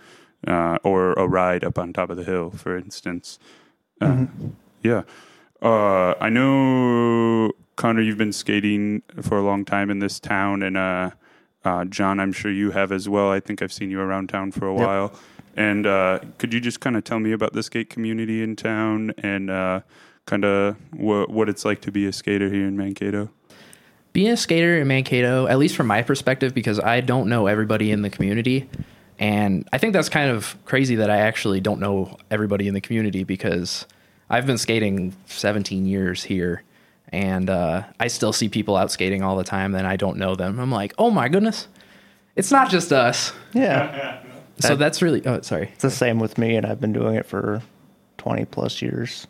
uh, 0.47 0.79
or 0.85 1.13
a 1.15 1.27
ride 1.27 1.65
up 1.65 1.79
on 1.79 1.93
top 1.93 2.11
of 2.11 2.17
the 2.17 2.25
hill, 2.25 2.51
for 2.51 2.77
instance. 2.77 3.39
Uh, 4.01 4.27
Yeah, 4.83 5.03
uh, 5.61 6.15
I 6.21 6.29
know 6.29 7.51
Connor. 7.75 8.03
You've 8.03 8.19
been 8.19 8.33
skating 8.33 9.03
for 9.21 9.37
a 9.37 9.43
long 9.43 9.65
time 9.65 9.91
in 9.91 9.99
this 9.99 10.21
town, 10.21 10.63
and 10.63 10.77
uh, 11.67 11.85
John, 11.85 12.21
I'm 12.21 12.33
sure 12.33 12.51
you 12.51 12.71
have 12.71 12.93
as 12.93 13.09
well. 13.09 13.31
I 13.31 13.41
think 13.41 13.61
I've 13.61 13.73
seen 13.73 13.91
you 13.91 14.01
around 14.01 14.29
town 14.29 14.53
for 14.53 14.69
a 14.69 14.75
Yep. 14.75 14.87
while. 14.87 15.13
And 15.57 15.87
uh, 15.87 16.21
could 16.39 16.53
you 16.55 16.61
just 16.61 16.81
kind 16.81 16.97
of 16.97 17.05
tell 17.05 17.19
me 17.19 17.33
about 17.33 17.53
the 17.55 17.63
skate 17.63 17.91
community 17.91 18.43
in 18.43 18.57
town 18.57 19.13
and 19.19 19.51
uh, 19.51 19.81
kind 20.27 20.45
of 20.45 20.77
what 20.93 21.31
what 21.31 21.49
it's 21.49 21.65
like 21.65 21.81
to 21.83 21.91
be 21.91 22.07
a 22.07 22.13
skater 22.13 22.49
here 22.51 22.67
in 22.67 22.77
Mankato? 22.77 23.31
Being 24.13 24.31
a 24.31 24.37
skater 24.37 24.79
in 24.79 24.87
Mankato, 24.87 25.47
at 25.47 25.59
least 25.59 25.77
from 25.77 25.87
my 25.89 26.03
perspective, 26.03 26.55
because 26.55 26.79
I 26.81 27.01
don't 27.01 27.29
know 27.29 27.47
everybody 27.47 27.91
in 27.91 28.03
the 28.03 28.11
community. 28.11 28.69
And 29.19 29.67
I 29.73 29.79
think 29.79 29.93
that's 29.95 30.09
kind 30.11 30.31
of 30.31 30.57
crazy 30.67 30.97
that 30.97 31.11
I 31.11 31.19
actually 31.19 31.61
don't 31.61 31.81
know 31.81 32.19
everybody 32.31 32.69
in 32.69 32.75
the 32.75 32.81
community 32.83 33.25
because 33.25 33.87
I've 34.29 34.47
been 34.47 34.59
skating 34.59 35.15
17 35.27 35.87
years 35.87 36.23
here 36.25 36.63
and 37.11 37.49
uh, 37.51 37.85
I 38.01 38.09
still 38.09 38.33
see 38.33 38.49
people 38.49 38.77
out 38.77 38.91
skating 38.91 39.23
all 39.23 39.37
the 39.37 39.45
time 39.45 39.75
and 39.75 39.87
I 39.87 39.97
don't 39.97 40.17
know 40.19 40.35
them. 40.35 40.59
I'm 40.59 40.71
like, 40.73 40.95
oh 40.99 41.11
my 41.11 41.29
goodness, 41.29 41.69
it's 42.35 42.51
not 42.51 42.71
just 42.71 42.93
us. 42.93 43.33
Yeah, 43.55 44.21
So 44.59 44.69
That- 44.69 44.79
that's 44.79 45.03
really, 45.03 45.25
oh, 45.27 45.41
sorry. 45.43 45.69
it's 45.75 45.83
the 45.83 45.91
same 45.91 46.19
with 46.19 46.39
me, 46.39 46.57
and 46.57 46.65
I've 46.65 46.81
been 46.81 46.93
doing 46.95 47.15
it 47.17 47.27
for 47.27 47.63
twenty 48.17 48.45
plus 48.47 48.81
years. 48.81 49.27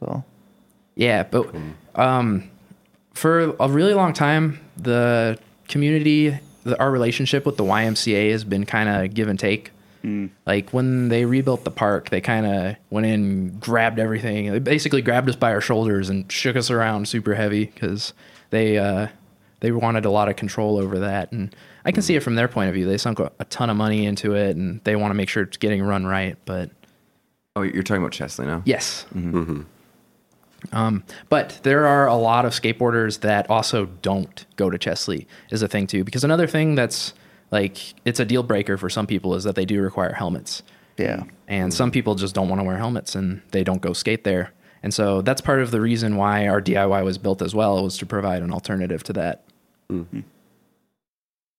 So 0.00 0.24
Yeah, 0.94 1.22
but 1.24 1.54
um, 1.94 2.50
for 3.12 3.54
a 3.60 3.68
really 3.68 3.92
long 3.94 4.12
time, 4.14 4.58
the 4.76 5.38
community, 5.68 6.38
the, 6.64 6.78
our 6.80 6.90
relationship 6.90 7.44
with 7.44 7.56
the 7.58 7.64
YMCA 7.64 8.30
has 8.32 8.42
been 8.44 8.64
kind 8.64 8.88
of 8.88 9.12
give 9.14 9.28
and 9.28 9.38
take. 9.38 9.70
Like 10.46 10.70
when 10.70 11.08
they 11.08 11.24
rebuilt 11.24 11.64
the 11.64 11.70
park, 11.70 12.10
they 12.10 12.20
kind 12.20 12.46
of 12.46 12.76
went 12.90 13.06
in, 13.06 13.58
grabbed 13.58 13.98
everything. 13.98 14.52
They 14.52 14.58
basically 14.58 15.02
grabbed 15.02 15.28
us 15.28 15.36
by 15.36 15.52
our 15.52 15.60
shoulders 15.60 16.10
and 16.10 16.30
shook 16.30 16.56
us 16.56 16.70
around 16.70 17.08
super 17.08 17.34
heavy 17.34 17.66
because 17.66 18.12
they 18.50 18.76
uh, 18.78 19.08
they 19.60 19.72
wanted 19.72 20.04
a 20.04 20.10
lot 20.10 20.28
of 20.28 20.36
control 20.36 20.76
over 20.78 20.98
that. 20.98 21.32
And 21.32 21.54
I 21.84 21.92
can 21.92 22.02
see 22.02 22.16
it 22.16 22.20
from 22.20 22.34
their 22.34 22.48
point 22.48 22.68
of 22.68 22.74
view. 22.74 22.86
They 22.86 22.98
sunk 22.98 23.18
a, 23.18 23.32
a 23.38 23.44
ton 23.46 23.70
of 23.70 23.76
money 23.76 24.04
into 24.04 24.34
it, 24.34 24.56
and 24.56 24.82
they 24.84 24.94
want 24.94 25.10
to 25.10 25.14
make 25.14 25.28
sure 25.28 25.42
it's 25.42 25.56
getting 25.56 25.82
run 25.82 26.04
right. 26.06 26.36
But 26.44 26.70
Oh, 27.56 27.62
you're 27.62 27.82
talking 27.84 28.02
about 28.02 28.12
Chesley 28.12 28.46
now. 28.46 28.62
Yes. 28.64 29.06
Um, 30.72 31.04
but 31.28 31.60
there 31.62 31.86
are 31.86 32.08
a 32.08 32.16
lot 32.16 32.44
of 32.44 32.52
skateboarders 32.52 33.20
that 33.20 33.48
also 33.48 33.86
don't 34.02 34.44
go 34.56 34.70
to 34.70 34.78
Chesley 34.78 35.26
is 35.50 35.62
a 35.62 35.68
thing 35.68 35.86
too. 35.86 36.04
Because 36.04 36.24
another 36.24 36.46
thing 36.46 36.74
that's 36.74 37.14
like 37.50 37.94
it's 38.04 38.20
a 38.20 38.24
deal 38.24 38.42
breaker 38.42 38.76
for 38.76 38.88
some 38.90 39.06
people 39.06 39.34
is 39.34 39.44
that 39.44 39.54
they 39.54 39.64
do 39.64 39.80
require 39.82 40.12
helmets, 40.12 40.62
yeah, 40.96 41.24
and 41.48 41.72
some 41.72 41.90
people 41.90 42.14
just 42.14 42.34
don't 42.34 42.48
want 42.48 42.60
to 42.60 42.64
wear 42.64 42.76
helmets 42.78 43.14
and 43.14 43.42
they 43.50 43.62
don't 43.64 43.80
go 43.82 43.92
skate 43.92 44.24
there. 44.24 44.52
And 44.82 44.92
so 44.92 45.22
that's 45.22 45.40
part 45.40 45.60
of 45.60 45.70
the 45.70 45.80
reason 45.80 46.16
why 46.16 46.46
our 46.46 46.60
DIY 46.60 47.04
was 47.04 47.16
built 47.16 47.40
as 47.40 47.54
well 47.54 47.82
was 47.82 47.96
to 47.98 48.06
provide 48.06 48.42
an 48.42 48.52
alternative 48.52 49.02
to 49.04 49.12
that. 49.14 49.42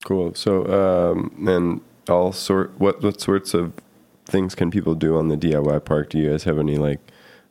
Cool. 0.03 0.35
So, 0.35 0.65
um, 1.11 1.47
and 1.47 1.81
all 2.09 2.31
sort 2.31 2.79
what 2.79 3.01
what 3.01 3.19
sorts 3.19 3.53
of 3.53 3.73
things 4.25 4.53
can 4.55 4.69
people 4.69 4.93
do 4.95 5.17
on 5.17 5.29
the 5.29 5.37
DIY 5.37 5.83
park? 5.85 6.09
Do 6.11 6.19
you 6.19 6.29
guys 6.31 6.43
have 6.43 6.59
any 6.59 6.77
like 6.77 6.99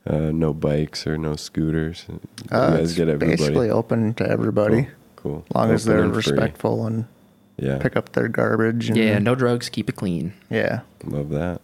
uh, 0.06 0.30
no 0.32 0.52
bikes 0.54 1.06
or 1.06 1.18
no 1.18 1.34
scooters? 1.34 2.04
You 2.08 2.20
Uh, 2.52 2.70
guys 2.76 2.90
it's 2.90 2.94
get 2.94 3.08
everybody. 3.08 3.36
basically 3.36 3.70
open 3.70 4.14
to 4.14 4.28
everybody, 4.28 4.88
Cool. 5.16 5.44
as 5.50 5.54
long 5.56 5.70
as 5.72 5.84
they're 5.84 6.02
and 6.04 6.12
free. 6.12 6.18
respectful 6.18 6.86
and 6.86 7.06
Yeah. 7.56 7.78
pick 7.78 7.96
up 7.96 8.12
their 8.12 8.28
garbage. 8.28 8.88
And, 8.88 8.96
Yeah, 8.98 9.18
no 9.18 9.34
drugs, 9.34 9.68
keep 9.68 9.88
it 9.88 9.96
clean. 9.96 10.32
Yeah. 10.50 10.80
Love 11.04 11.30
that. 11.30 11.60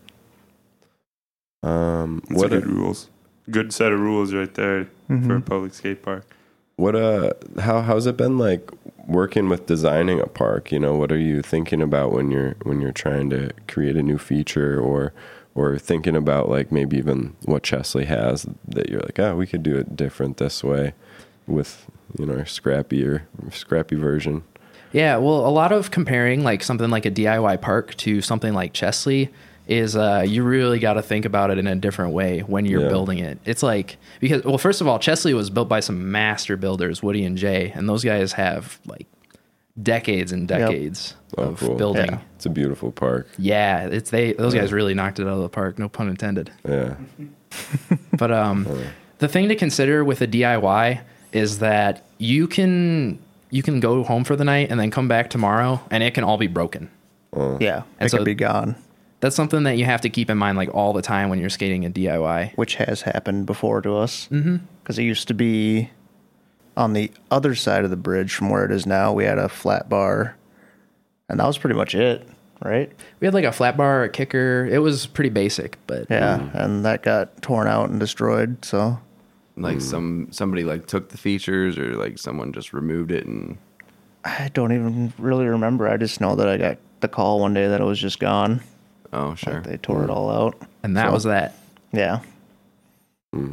Um, 1.63 2.23
That's 2.29 2.41
what 2.43 2.51
good 2.51 2.67
rules. 2.67 3.09
Good 3.51 3.73
set 3.73 3.93
of 3.93 4.01
rules 4.01 4.33
right 4.33 4.53
there 4.55 4.89
for 5.09 5.37
a 5.37 5.41
public 5.41 5.75
skate 5.75 6.03
park. 6.03 6.25
what 6.77 6.95
uh 6.95 7.33
how 7.59 7.81
how's 7.83 8.07
it 8.07 8.17
been 8.17 8.39
like 8.39 8.71
working 9.07 9.49
with 9.49 9.67
designing 9.67 10.21
a 10.21 10.27
park? 10.27 10.71
You 10.71 10.79
know, 10.79 10.95
what 10.95 11.11
are 11.11 11.19
you 11.19 11.43
thinking 11.43 11.83
about 11.83 12.13
when 12.13 12.31
you're 12.31 12.55
when 12.63 12.81
you're 12.81 12.93
trying 12.93 13.29
to 13.31 13.51
create 13.67 13.97
a 13.97 14.03
new 14.03 14.19
feature 14.19 14.81
or 14.81 15.13
or 15.55 15.79
thinking 15.79 16.15
about 16.15 16.49
like 16.49 16.71
maybe 16.71 16.97
even 16.97 17.35
what 17.45 17.65
Chesley 17.65 18.05
has 18.05 18.47
that 18.69 18.89
you're 18.89 19.01
like, 19.01 19.19
oh, 19.19 19.35
we 19.35 19.47
could 19.47 19.65
do 19.65 19.77
it 19.77 19.97
different 19.97 20.37
this 20.37 20.63
way 20.63 20.95
with 21.47 21.87
you 22.19 22.27
know 22.27 22.35
our 22.35 22.41
or 22.41 22.47
scrappy 23.51 23.97
version. 23.97 24.45
Yeah, 24.93 25.17
well, 25.19 25.47
a 25.47 25.51
lot 25.51 25.73
of 25.73 25.91
comparing 25.91 26.43
like 26.43 26.63
something 26.63 26.91
like 26.91 27.07
a 27.07 27.11
DIY 27.11 27.61
park 27.61 27.95
to 27.99 28.21
something 28.21 28.53
like 28.55 28.73
Chesley 28.73 29.29
is 29.69 29.95
uh, 29.95 30.25
you 30.27 30.43
really 30.43 30.81
got 30.81 30.95
to 30.95 31.03
think 31.03 31.25
about 31.25 31.51
it 31.51 31.59
in 31.59 31.67
a 31.69 31.77
different 31.77 32.13
way 32.13 32.41
when 32.41 32.67
you're 32.67 32.83
Yeah. 32.83 32.89
building 32.89 33.19
it. 33.19 33.39
It's 33.45 33.63
like 33.63 33.99
because 34.19 34.43
well, 34.45 34.59
first 34.59 34.81
of 34.81 34.89
all, 34.89 34.99
Chesley 34.99 35.33
was 35.33 35.49
built 35.51 35.69
by 35.69 35.79
some 35.81 36.11
master 36.11 36.57
builders, 36.57 37.03
Woody 37.03 37.25
and 37.25 37.39
Jay, 37.39 37.71
and 37.75 37.89
those 37.89 38.03
guys 38.03 38.33
have 38.33 38.81
like 38.87 39.07
decades 39.81 40.33
and 40.33 40.49
decades 40.49 41.15
Oh, 41.39 41.43
of 41.45 41.61
cool. 41.61 41.77
building. 41.77 42.07
Yeah. 42.07 42.19
It's 42.35 42.47
a 42.47 42.51
beautiful 42.51 42.91
park. 42.91 43.29
Yeah, 43.39 43.87
it's 43.87 44.11
they 44.11 44.33
those 44.33 44.55
guys 44.55 44.73
really 44.73 44.95
knocked 44.95 45.21
it 45.21 45.23
out 45.29 45.35
of 45.35 45.43
the 45.43 45.49
park. 45.49 45.79
No 45.79 45.89
pun 45.89 46.09
intended. 46.09 46.51
Yeah. 46.69 46.95
But 48.19 48.33
um, 48.33 48.67
the 49.19 49.29
thing 49.29 49.49
to 49.49 49.55
consider 49.57 50.05
with 50.05 50.21
a 50.21 50.27
DIY 50.27 51.01
is 51.33 51.61
that 51.61 52.05
you 52.19 52.49
can 52.49 53.19
you 53.51 53.63
can 53.63 53.81
go 53.81 54.03
home 54.05 54.25
for 54.25 54.37
the 54.37 54.45
night 54.45 54.71
and 54.71 54.79
then 54.81 54.91
come 54.91 55.09
back 55.09 55.31
tomorrow, 55.31 55.81
and 55.91 56.03
it 56.03 56.15
can 56.15 56.25
all 56.25 56.39
be 56.39 56.47
broken. 56.47 56.91
Yeah. 57.35 57.83
And 57.99 58.07
It 58.07 58.11
so- 58.11 58.19
could 58.19 58.25
be 58.27 58.35
gone, 58.35 58.77
That's 59.21 59.37
something 59.37 59.65
that 59.65 59.77
you 59.77 59.85
have 59.85 60.01
to 60.01 60.09
keep 60.09 60.31
in 60.31 60.39
mind 60.39 60.57
like 60.57 60.75
all 60.75 60.93
the 60.95 61.03
time 61.03 61.29
when 61.29 61.39
you're 61.39 61.51
skating 61.51 61.85
a 61.85 61.91
DIY. 61.91 62.53
which 62.57 62.77
has 62.77 63.03
happened 63.03 63.45
before 63.47 63.83
to 63.83 63.97
us. 63.97 64.29
Mm-hmm. 64.33 64.57
Because 64.83 64.99
it 64.99 65.03
used 65.03 65.29
to 65.29 65.35
be 65.35 65.91
on 66.77 66.95
the 66.95 67.11
other 67.31 67.55
side 67.55 67.85
of 67.85 67.91
the 67.91 67.97
bridge 67.97 68.35
from 68.35 68.49
where 68.49 68.65
it 68.65 68.71
is 68.73 68.87
now. 68.87 69.13
We 69.13 69.25
had 69.25 69.39
a 69.39 69.49
flat 69.51 69.89
bar, 69.91 70.37
and 71.29 71.39
that 71.39 71.47
was 71.47 71.59
pretty 71.59 71.77
much 71.77 71.95
it, 71.95 72.27
right? 72.65 72.91
We 73.21 73.27
had 73.27 73.35
like 73.35 73.45
a 73.45 73.53
flat 73.53 73.77
bar, 73.77 74.05
a 74.05 74.09
kicker. 74.09 74.67
It 74.71 74.79
was 74.79 75.07
pretty 75.07 75.31
basic, 75.31 75.77
but 75.87 76.07
Yeah. 76.09 76.49
And 76.55 76.85
that 76.87 77.03
got 77.03 77.43
torn 77.43 77.67
out 77.69 77.91
and 77.91 78.01
destroyed. 78.01 78.65
So 78.65 78.99
Like 79.57 79.75
hmm. 79.75 79.81
some 79.81 80.29
somebody 80.31 80.65
like 80.65 80.87
took 80.87 81.11
the 81.11 81.19
features 81.19 81.79
or 81.79 81.95
like 81.95 82.19
someone 82.19 82.53
just 82.53 82.73
removed 82.73 83.11
it 83.11 83.27
and 83.27 83.59
I 84.25 84.51
don't 84.53 84.73
even 84.73 85.13
really 85.19 85.47
remember. 85.47 85.89
I 85.89 85.97
just 85.97 86.21
know 86.21 86.37
that 86.37 86.49
I 86.49 86.57
got 86.57 86.79
the 87.01 87.09
call 87.09 87.41
one 87.41 87.55
day 87.55 87.67
that 87.69 87.81
it 87.81 87.85
was 87.85 87.99
just 87.99 88.21
gone. 88.21 88.61
oh 89.13 89.35
sure. 89.35 89.55
Like 89.55 89.65
they 89.65 89.77
tore 89.79 90.03
it 90.03 90.07
hmm. 90.07 90.13
all 90.13 90.31
out. 90.31 90.63
and 90.83 90.97
that 90.97 91.07
So, 91.09 91.13
was 91.13 91.25
that. 91.25 91.57
Yeah. 91.93 92.21
Hmm. 93.33 93.53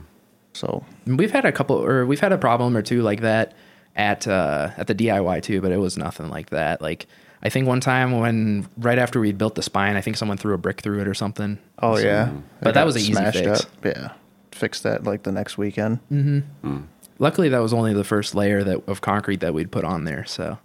So 0.53 0.83
We've 1.05 1.31
had 1.31 1.45
a 1.45 1.51
couple, 1.51 1.77
or 1.77 2.05
we've 2.05 2.19
had 2.19 2.31
a 2.31 2.37
problem 2.37 2.75
or 2.75 2.81
two 2.81 3.01
like 3.01 3.21
that 3.21 3.53
at 3.95 4.27
uh, 4.27 4.71
at 4.77 4.87
the 4.87 4.95
DIY 4.95 5.41
too, 5.43 5.61
but 5.61 5.71
it 5.71 5.77
was 5.77 5.97
nothing 5.97 6.29
like 6.29 6.49
that. 6.49 6.81
Like 6.81 7.07
I 7.43 7.49
think 7.49 7.67
one 7.67 7.79
time 7.79 8.19
when 8.19 8.67
right 8.77 8.97
after 8.97 9.19
we 9.19 9.31
built 9.31 9.55
the 9.55 9.61
spine, 9.61 9.95
I 9.95 10.01
think 10.01 10.17
someone 10.17 10.37
threw 10.37 10.53
a 10.53 10.57
brick 10.57 10.81
through 10.81 11.01
it 11.01 11.07
or 11.07 11.13
something. 11.13 11.59
Oh 11.79 11.97
yeah, 11.97 12.31
But 12.61 12.69
It 12.69 12.73
that 12.73 12.85
was 12.85 12.95
an 12.95 13.01
easy 13.03 13.13
fix. 13.31 13.61
Up. 13.63 13.71
Yeah, 13.85 14.13
fixed 14.57 14.83
that 14.83 15.03
like 15.03 15.23
the 15.23 15.31
next 15.31 15.57
weekend. 15.57 15.99
Mm-hmm. 16.11 16.39
Hmm. 16.67 16.83
Luckily, 17.19 17.49
that 17.49 17.59
was 17.59 17.73
only 17.73 17.93
the 17.93 18.03
first 18.03 18.35
layer 18.35 18.63
that 18.63 18.87
of 18.87 19.01
concrete 19.01 19.39
that 19.39 19.53
we'd 19.53 19.71
put 19.71 19.83
on 19.83 20.03
there, 20.03 20.25
so 20.25 20.59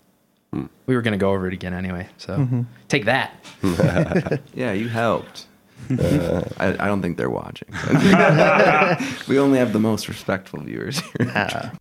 hmm. 0.52 0.66
we 0.86 0.94
were 0.94 1.02
going 1.02 1.12
to 1.12 1.18
go 1.18 1.30
over 1.30 1.46
it 1.46 1.54
again 1.54 1.74
anyway. 1.74 2.08
So 2.18 2.38
mm-hmm. 2.38 2.62
take 2.88 3.04
that. 3.06 3.34
Yeah, 4.54 4.72
you 4.72 4.88
helped. 4.88 5.46
Uh. 5.90 6.42
I, 6.58 6.68
I 6.68 6.86
don't 6.86 7.02
think 7.02 7.16
they're 7.16 7.30
watching. 7.30 7.68
we 9.28 9.38
only 9.38 9.58
have 9.58 9.72
the 9.72 9.80
most 9.80 10.08
respectful 10.08 10.60
viewers 10.60 11.00
here. 11.00 11.32
Ah. 11.34 11.72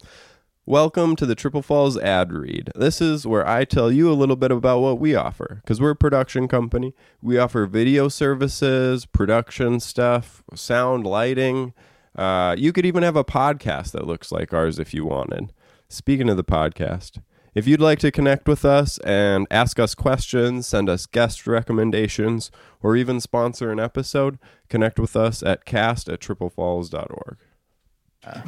Welcome 0.67 1.15
to 1.15 1.25
the 1.25 1.33
Triple 1.33 1.63
Falls 1.63 1.97
ad 1.97 2.31
read. 2.31 2.69
This 2.75 3.01
is 3.01 3.25
where 3.25 3.47
I 3.47 3.65
tell 3.65 3.91
you 3.91 4.11
a 4.11 4.13
little 4.13 4.35
bit 4.35 4.51
about 4.51 4.79
what 4.79 4.99
we 4.99 5.15
offer 5.15 5.59
because 5.63 5.81
we're 5.81 5.91
a 5.91 5.95
production 5.95 6.47
company. 6.47 6.93
We 7.19 7.39
offer 7.39 7.65
video 7.65 8.09
services, 8.09 9.07
production 9.07 9.79
stuff, 9.79 10.43
sound, 10.53 11.05
lighting. 11.05 11.73
Uh, 12.15 12.55
you 12.57 12.73
could 12.73 12.85
even 12.85 13.03
have 13.03 13.15
a 13.15 13.23
podcast 13.23 13.91
that 13.91 14.07
looks 14.07 14.31
like 14.31 14.53
ours 14.53 14.79
if 14.79 14.93
you 14.93 15.05
wanted. 15.05 15.53
Speaking 15.89 16.29
of 16.29 16.37
the 16.37 16.43
podcast, 16.43 17.21
if 17.53 17.67
you'd 17.67 17.81
like 17.81 17.99
to 17.99 18.11
connect 18.11 18.47
with 18.47 18.63
us 18.63 18.97
and 18.99 19.45
ask 19.51 19.77
us 19.79 19.93
questions, 19.93 20.67
send 20.67 20.89
us 20.89 21.05
guest 21.05 21.45
recommendations, 21.45 22.49
or 22.81 22.95
even 22.95 23.19
sponsor 23.19 23.71
an 23.71 23.79
episode, 23.79 24.39
connect 24.69 24.99
with 24.99 25.15
us 25.15 25.43
at 25.43 25.65
cast 25.65 26.07
at 26.07 26.21
triplefalls.org. 26.21 27.37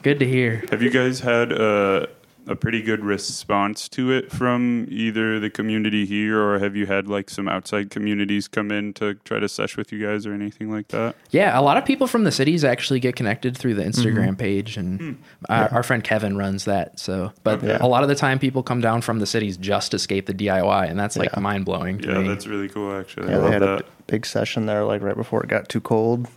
Good 0.01 0.20
to 0.20 0.27
hear. 0.27 0.63
Have 0.70 0.82
you 0.82 0.89
guys 0.89 1.22
had 1.22 1.51
a, 1.51 2.08
a 2.47 2.55
pretty 2.55 2.81
good 2.81 3.03
response 3.03 3.88
to 3.89 4.12
it 4.12 4.31
from 4.31 4.85
either 4.89 5.39
the 5.39 5.50
community 5.50 6.05
here 6.05 6.41
or 6.41 6.59
have 6.59 6.75
you 6.75 6.85
had 6.85 7.07
like 7.07 7.29
some 7.29 7.47
outside 7.47 7.89
communities 7.89 8.47
come 8.47 8.71
in 8.71 8.93
to 8.93 9.13
try 9.25 9.39
to 9.39 9.47
sesh 9.47 9.77
with 9.77 9.91
you 9.91 10.05
guys 10.05 10.25
or 10.25 10.33
anything 10.33 10.69
like 10.69 10.89
that? 10.89 11.15
Yeah, 11.31 11.57
a 11.57 11.62
lot 11.62 11.77
of 11.77 11.85
people 11.85 12.07
from 12.07 12.23
the 12.23 12.31
cities 12.31 12.63
actually 12.63 13.00
get 13.00 13.15
connected 13.15 13.57
through 13.57 13.75
the 13.75 13.83
mm-hmm. 13.83 14.01
Instagram 14.01 14.38
page, 14.38 14.77
and 14.77 15.00
hmm. 15.00 15.13
our, 15.50 15.69
our 15.69 15.83
friend 15.83 16.03
Kevin 16.03 16.38
runs 16.38 16.65
that. 16.65 17.00
So, 17.00 17.31
but 17.43 17.63
Yeah. 17.63 17.77
a 17.79 17.88
lot 17.88 18.03
of 18.03 18.09
the 18.09 18.15
time, 18.15 18.39
people 18.39 18.63
come 18.63 18.81
down 18.81 19.01
from 19.01 19.19
the 19.19 19.25
cities 19.25 19.57
just 19.57 19.91
to 19.91 20.00
skate 20.00 20.25
the 20.25 20.33
DIY, 20.33 20.89
and 20.89 21.00
that's 21.00 21.15
like 21.15 21.29
Yeah. 21.33 21.39
mind 21.39 21.65
blowing. 21.65 22.00
Yeah, 22.00 22.21
that's 22.21 22.47
really 22.47 22.69
cool 22.69 22.97
actually. 22.97 23.29
Yeah, 23.29 23.39
I 23.39 23.41
they 23.41 23.51
had 23.51 23.62
that. 23.62 23.81
a 23.81 23.85
big 24.07 24.25
session 24.25 24.65
there, 24.65 24.83
like 24.83 25.01
right 25.01 25.15
before 25.15 25.43
it 25.43 25.50
got 25.50 25.69
too 25.69 25.81
cold. 25.81 26.27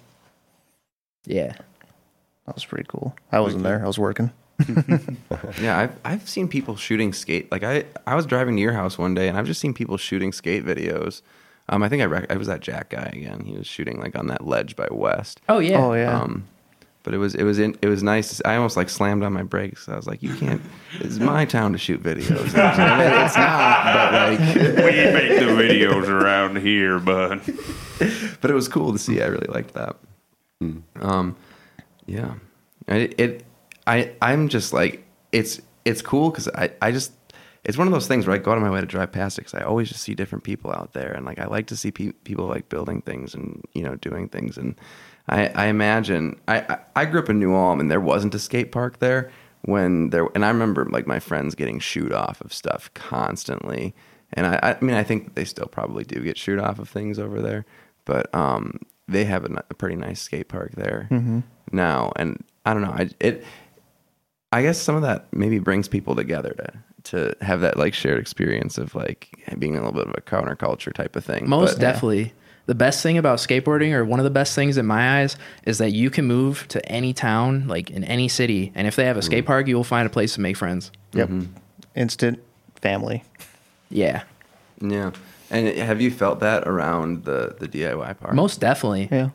yeah. 1.25 1.55
That 2.47 2.55
was 2.55 2.65
pretty 2.65 2.87
cool. 2.87 3.17
I 3.33 3.41
wasn't 3.41 3.65
there. 3.65 3.83
I 3.83 3.89
was 3.89 3.99
working. 3.99 4.31
Yeah, 5.61 5.79
I've 5.79 5.97
I've 6.05 6.29
seen 6.29 6.49
people 6.49 6.77
shooting 6.77 7.13
skate. 7.13 7.51
Like 7.51 7.63
I 7.63 7.85
I 8.07 8.15
was 8.15 8.27
driving 8.27 8.57
to 8.57 8.63
your 8.63 8.73
house 8.73 8.99
one 8.99 9.15
day 9.15 9.29
and 9.29 9.37
I've 9.37 9.47
just 9.47 9.61
seen 9.61 9.75
people 9.75 9.97
shooting 9.97 10.33
skate 10.33 10.65
videos. 10.65 11.23
Um, 11.69 11.83
I 11.83 11.89
think 11.89 12.03
I 12.03 12.07
rec- 12.07 12.31
I 12.31 12.37
was 12.37 12.47
that 12.47 12.61
Jack 12.61 12.91
guy 12.91 13.11
again. 13.13 13.45
He 13.45 13.57
was 13.57 13.67
shooting 13.67 13.99
like 13.99 14.17
on 14.17 14.29
that 14.29 14.47
ledge 14.47 14.77
by 14.77 14.89
West. 14.91 15.41
Oh 15.49 15.59
yeah. 15.59 15.85
Oh 15.85 15.95
yeah. 15.95 16.21
Um, 16.21 16.47
but 17.07 17.15
it 17.15 17.19
was 17.19 17.37
it 17.37 17.45
was 17.45 17.59
in, 17.61 17.77
it 17.83 17.89
was 17.89 18.03
nice. 18.03 18.43
I 18.45 18.57
almost 18.57 18.77
like 18.77 18.89
slammed 18.89 19.23
on 19.23 19.33
my 19.33 19.45
brakes. 19.45 19.89
I 19.89 19.95
was 19.95 20.09
like, 20.09 20.25
"You 20.25 20.35
can't. 20.35 20.61
It's 20.99 21.19
my 21.19 21.45
town 21.45 21.71
to 21.71 21.79
shoot 21.79 22.03
videos." 22.03 22.47
it's 22.47 22.55
not, 22.55 23.85
but 24.11 24.13
like, 24.13 24.39
we 24.57 25.13
make 25.13 25.39
the 25.39 25.47
videos 25.47 26.09
around 26.09 26.57
here, 26.57 26.99
bud. 26.99 27.43
but 28.41 28.51
it 28.51 28.55
was 28.55 28.67
cool 28.67 28.93
to 28.93 28.99
see. 28.99 29.23
I 29.23 29.27
really 29.27 29.47
liked 29.47 29.75
that. 29.75 29.95
Um, 31.01 31.37
yeah, 32.07 32.35
I, 32.89 32.97
it. 33.17 33.45
I 33.87 34.13
I'm 34.23 34.49
just 34.49 34.73
like 34.73 35.05
it's 35.33 35.61
it's 35.85 36.03
cool 36.03 36.31
because 36.31 36.49
I 36.49 36.71
I 36.83 36.93
just 36.93 37.13
it's 37.65 37.77
one 37.77 37.89
of 37.89 37.93
those 37.93 38.07
things 38.07 38.27
where 38.27 38.37
I 38.37 38.39
go 38.39 38.53
out 38.53 38.59
of 38.59 38.63
my 38.63 38.71
way 38.71 38.81
to 38.81 38.87
drive 38.87 39.11
past 39.11 39.39
it 39.39 39.43
because 39.43 39.55
I 39.61 39.65
always 39.65 39.89
just 39.89 40.03
see 40.03 40.15
different 40.15 40.45
people 40.45 40.71
out 40.71 40.93
there 40.93 41.13
and 41.13 41.27
like 41.27 41.39
I 41.41 41.47
like 41.47 41.67
to 41.69 41.77
see 41.77 41.91
pe- 41.91 42.13
people 42.25 42.47
like 42.47 42.69
building 42.69 43.03
things 43.03 43.35
and 43.35 43.65
you 43.75 43.83
know 43.83 43.97
doing 43.97 44.29
things 44.29 44.57
and 44.57 44.79
I 45.29 45.49
I 45.49 45.67
imagine 45.67 46.39
I 46.47 46.59
I, 46.61 46.79
I 46.95 47.05
grew 47.07 47.21
up 47.21 47.29
in 47.29 47.41
New 47.41 47.55
Ulm 47.55 47.81
and 47.81 47.91
there 47.91 48.01
wasn't 48.01 48.35
a 48.35 48.39
skate 48.39 48.71
park 48.73 48.99
there 49.01 49.31
when 49.63 50.11
there 50.11 50.29
and 50.35 50.45
I 50.45 50.49
remember 50.49 50.85
like 50.87 51.07
my 51.07 51.19
friends 51.19 51.55
getting 51.55 51.81
shoot 51.81 52.13
off 52.13 52.41
of 52.41 52.53
stuff 52.55 52.91
constantly. 52.95 53.95
And 54.33 54.47
I 54.47 54.59
I 54.63 54.85
mean 54.85 54.95
I 54.97 55.03
think 55.03 55.35
they 55.35 55.45
still 55.45 55.67
probably 55.67 56.05
do 56.05 56.21
get 56.23 56.39
shoot 56.39 56.59
off 56.59 56.79
of 56.79 56.89
things 56.89 57.19
over 57.19 57.41
there 57.43 57.65
but 58.05 58.33
um 58.35 58.79
they 59.09 59.25
have 59.25 59.45
a 59.45 59.63
pretty 59.75 59.95
nice 59.97 60.21
skate 60.21 60.49
park 60.49 60.73
there 60.77 61.07
now. 61.73 62.13
And 62.17 62.43
I 62.65 62.73
don't 62.75 62.83
know 62.83 62.91
I 62.93 63.11
it 63.21 63.45
I 64.57 64.63
guess 64.63 64.81
some 64.81 64.97
of 64.97 65.03
that 65.03 65.27
maybe 65.33 65.59
brings 65.59 65.87
people 65.89 66.15
together 66.15 66.55
to 66.59 66.73
to 67.11 67.37
have 67.41 67.61
that 67.61 67.77
like 67.77 67.95
shared 67.95 68.19
experience 68.19 68.79
of 68.79 68.95
like 68.95 69.29
being 69.59 69.77
a 69.77 69.79
little 69.79 69.93
bit 69.93 70.09
of 70.09 70.15
a 70.17 70.21
counterculture 70.23 70.93
type 70.93 71.15
of 71.15 71.25
thing. 71.25 71.49
Most 71.49 71.75
But- 71.75 71.81
definitely. 71.81 72.33
The 72.67 72.75
best 72.75 73.01
thing 73.01 73.17
about 73.17 73.39
skateboarding, 73.39 73.93
or 73.93 74.05
one 74.05 74.19
of 74.19 74.25
the 74.25 74.31
best 74.31 74.57
things 74.57 74.77
in 74.77 74.87
my 74.87 75.21
eyes, 75.21 75.37
is 75.67 75.79
that 75.79 75.93
you 75.93 76.11
can 76.11 76.25
move 76.25 76.67
to 76.69 76.85
any 76.91 77.13
town, 77.13 77.69
like 77.69 77.91
in 77.93 78.03
any 78.03 78.27
city, 78.27 78.73
and 78.75 78.89
if 78.89 78.97
they 78.97 79.05
have 79.05 79.17
a 79.17 79.23
skate 79.23 79.47
park, 79.47 79.69
you 79.69 79.77
will 79.77 79.85
find 79.85 80.05
a 80.05 80.11
place 80.11 80.35
to 80.35 80.41
make 80.41 80.57
friends. 80.57 80.91
yep. 81.13 81.29
Mm-hmm. 81.29 81.53
Instant 81.95 82.41
family. 82.81 83.23
Yeah, 83.89 84.23
Yeah. 84.81 85.13
And 85.49 85.69
have 85.79 86.01
you 86.01 86.11
felt 86.11 86.41
that 86.41 86.67
around 86.67 87.25
the 87.25 87.55
the 87.61 87.69
DIY 87.69 88.19
part? 88.19 88.35
most 88.35 88.59
definitely. 88.61 89.09
Yeah. 89.13 89.31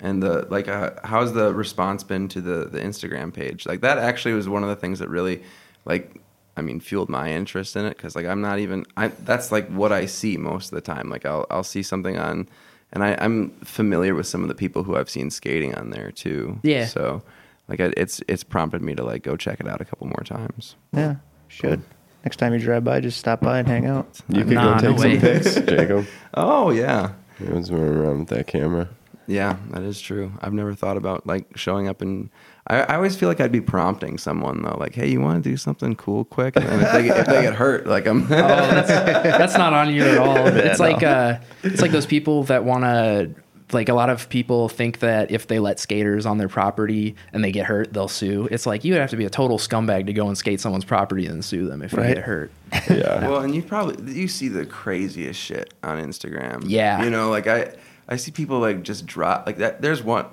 And 0.00 0.22
the 0.22 0.46
like, 0.50 0.68
uh, 0.68 0.90
how's 1.04 1.32
the 1.32 1.54
response 1.54 2.02
been 2.02 2.28
to 2.28 2.40
the 2.40 2.66
the 2.66 2.80
Instagram 2.80 3.32
page? 3.32 3.64
Like 3.66 3.80
that 3.82 3.98
actually 3.98 4.34
was 4.34 4.48
one 4.48 4.62
of 4.62 4.68
the 4.68 4.76
things 4.76 4.98
that 4.98 5.08
really, 5.08 5.42
like, 5.84 6.20
I 6.56 6.62
mean, 6.62 6.80
fueled 6.80 7.08
my 7.08 7.30
interest 7.32 7.76
in 7.76 7.84
it 7.84 7.96
because 7.96 8.14
like 8.16 8.26
I'm 8.26 8.40
not 8.40 8.58
even 8.58 8.84
I 8.96 9.08
that's 9.08 9.52
like 9.52 9.68
what 9.68 9.92
I 9.92 10.06
see 10.06 10.36
most 10.36 10.72
of 10.72 10.76
the 10.76 10.80
time. 10.80 11.08
Like 11.10 11.24
I'll 11.24 11.46
I'll 11.50 11.62
see 11.64 11.82
something 11.82 12.18
on, 12.18 12.48
and 12.92 13.04
I, 13.04 13.16
I'm 13.20 13.50
familiar 13.60 14.14
with 14.14 14.26
some 14.26 14.42
of 14.42 14.48
the 14.48 14.54
people 14.54 14.82
who 14.82 14.96
I've 14.96 15.08
seen 15.08 15.30
skating 15.30 15.74
on 15.74 15.90
there 15.90 16.10
too. 16.10 16.58
Yeah. 16.64 16.86
So 16.86 17.22
like 17.68 17.80
I, 17.80 17.92
it's 17.96 18.20
it's 18.28 18.44
prompted 18.44 18.82
me 18.82 18.94
to 18.96 19.04
like 19.04 19.22
go 19.22 19.36
check 19.36 19.60
it 19.60 19.68
out 19.68 19.80
a 19.80 19.84
couple 19.84 20.06
more 20.08 20.24
times. 20.24 20.74
Yeah, 20.92 21.16
should. 21.48 21.82
Next 22.24 22.38
time 22.38 22.52
you 22.52 22.58
drive 22.58 22.84
by, 22.84 23.00
just 23.00 23.18
stop 23.18 23.40
by 23.40 23.58
and 23.58 23.68
hang 23.68 23.86
out. 23.86 24.20
You 24.28 24.44
could 24.44 24.54
Nah, 24.54 24.80
go 24.80 24.90
no 24.92 24.96
take 24.96 25.20
some 25.20 25.20
pics, 25.20 25.54
Jacob. 25.70 26.06
Oh 26.34 26.70
yeah. 26.70 27.12
I 27.40 27.52
was 27.52 27.70
running 27.70 27.88
around 27.96 28.18
with 28.20 28.28
that 28.28 28.46
camera. 28.46 28.88
Yeah, 29.26 29.56
that 29.70 29.82
is 29.82 30.00
true. 30.00 30.32
I've 30.40 30.52
never 30.52 30.74
thought 30.74 30.96
about 30.96 31.26
like 31.26 31.56
showing 31.56 31.88
up 31.88 32.02
and 32.02 32.30
I, 32.66 32.80
I 32.80 32.94
always 32.96 33.14
feel 33.14 33.28
like 33.28 33.40
I'd 33.40 33.52
be 33.52 33.60
prompting 33.60 34.16
someone 34.16 34.62
though, 34.62 34.76
like, 34.78 34.94
"Hey, 34.94 35.08
you 35.08 35.20
want 35.20 35.42
to 35.42 35.50
do 35.50 35.56
something 35.56 35.94
cool, 35.96 36.24
quick?" 36.24 36.56
And 36.56 36.82
if 36.82 36.92
they, 36.92 37.08
if 37.08 37.26
they 37.26 37.42
get 37.42 37.54
hurt, 37.54 37.86
like 37.86 38.06
I'm. 38.06 38.24
Oh, 38.24 38.26
that's, 38.26 38.88
that's 38.88 39.58
not 39.58 39.72
on 39.72 39.92
you 39.92 40.02
at 40.02 40.18
all. 40.18 40.34
It's 40.54 40.78
no. 40.78 40.86
like 40.86 41.02
uh, 41.02 41.38
it's 41.62 41.82
like 41.82 41.90
those 41.90 42.06
people 42.06 42.44
that 42.44 42.64
want 42.64 42.84
to. 42.84 43.34
Like 43.72 43.88
a 43.88 43.94
lot 43.94 44.08
of 44.10 44.28
people 44.28 44.68
think 44.68 45.00
that 45.00 45.30
if 45.30 45.46
they 45.46 45.58
let 45.58 45.80
skaters 45.80 46.26
on 46.26 46.38
their 46.38 46.48
property 46.48 47.16
and 47.32 47.42
they 47.42 47.50
get 47.50 47.64
hurt, 47.66 47.92
they'll 47.92 48.08
sue. 48.08 48.46
It's 48.50 48.66
like 48.66 48.84
you 48.84 48.92
would 48.92 49.00
have 49.00 49.10
to 49.10 49.16
be 49.16 49.24
a 49.24 49.30
total 49.30 49.58
scumbag 49.58 50.06
to 50.06 50.12
go 50.12 50.28
and 50.28 50.38
skate 50.38 50.60
someone's 50.60 50.84
property 50.84 51.26
and 51.26 51.44
sue 51.44 51.66
them 51.66 51.82
if 51.82 51.92
you 51.92 51.98
get 51.98 52.18
hurt. 52.18 52.52
Yeah. 52.88 53.26
Well, 53.26 53.40
and 53.40 53.54
you 53.54 53.62
probably 53.62 54.12
you 54.12 54.28
see 54.28 54.48
the 54.48 54.66
craziest 54.66 55.40
shit 55.40 55.72
on 55.82 55.98
Instagram. 55.98 56.64
Yeah. 56.66 57.02
you 57.02 57.10
know, 57.10 57.30
like 57.30 57.46
I 57.46 57.74
I 58.08 58.16
see 58.16 58.30
people 58.30 58.58
like 58.58 58.82
just 58.82 59.06
drop 59.06 59.46
like 59.46 59.58
that. 59.58 59.80
There's 59.82 60.02
one. 60.02 60.26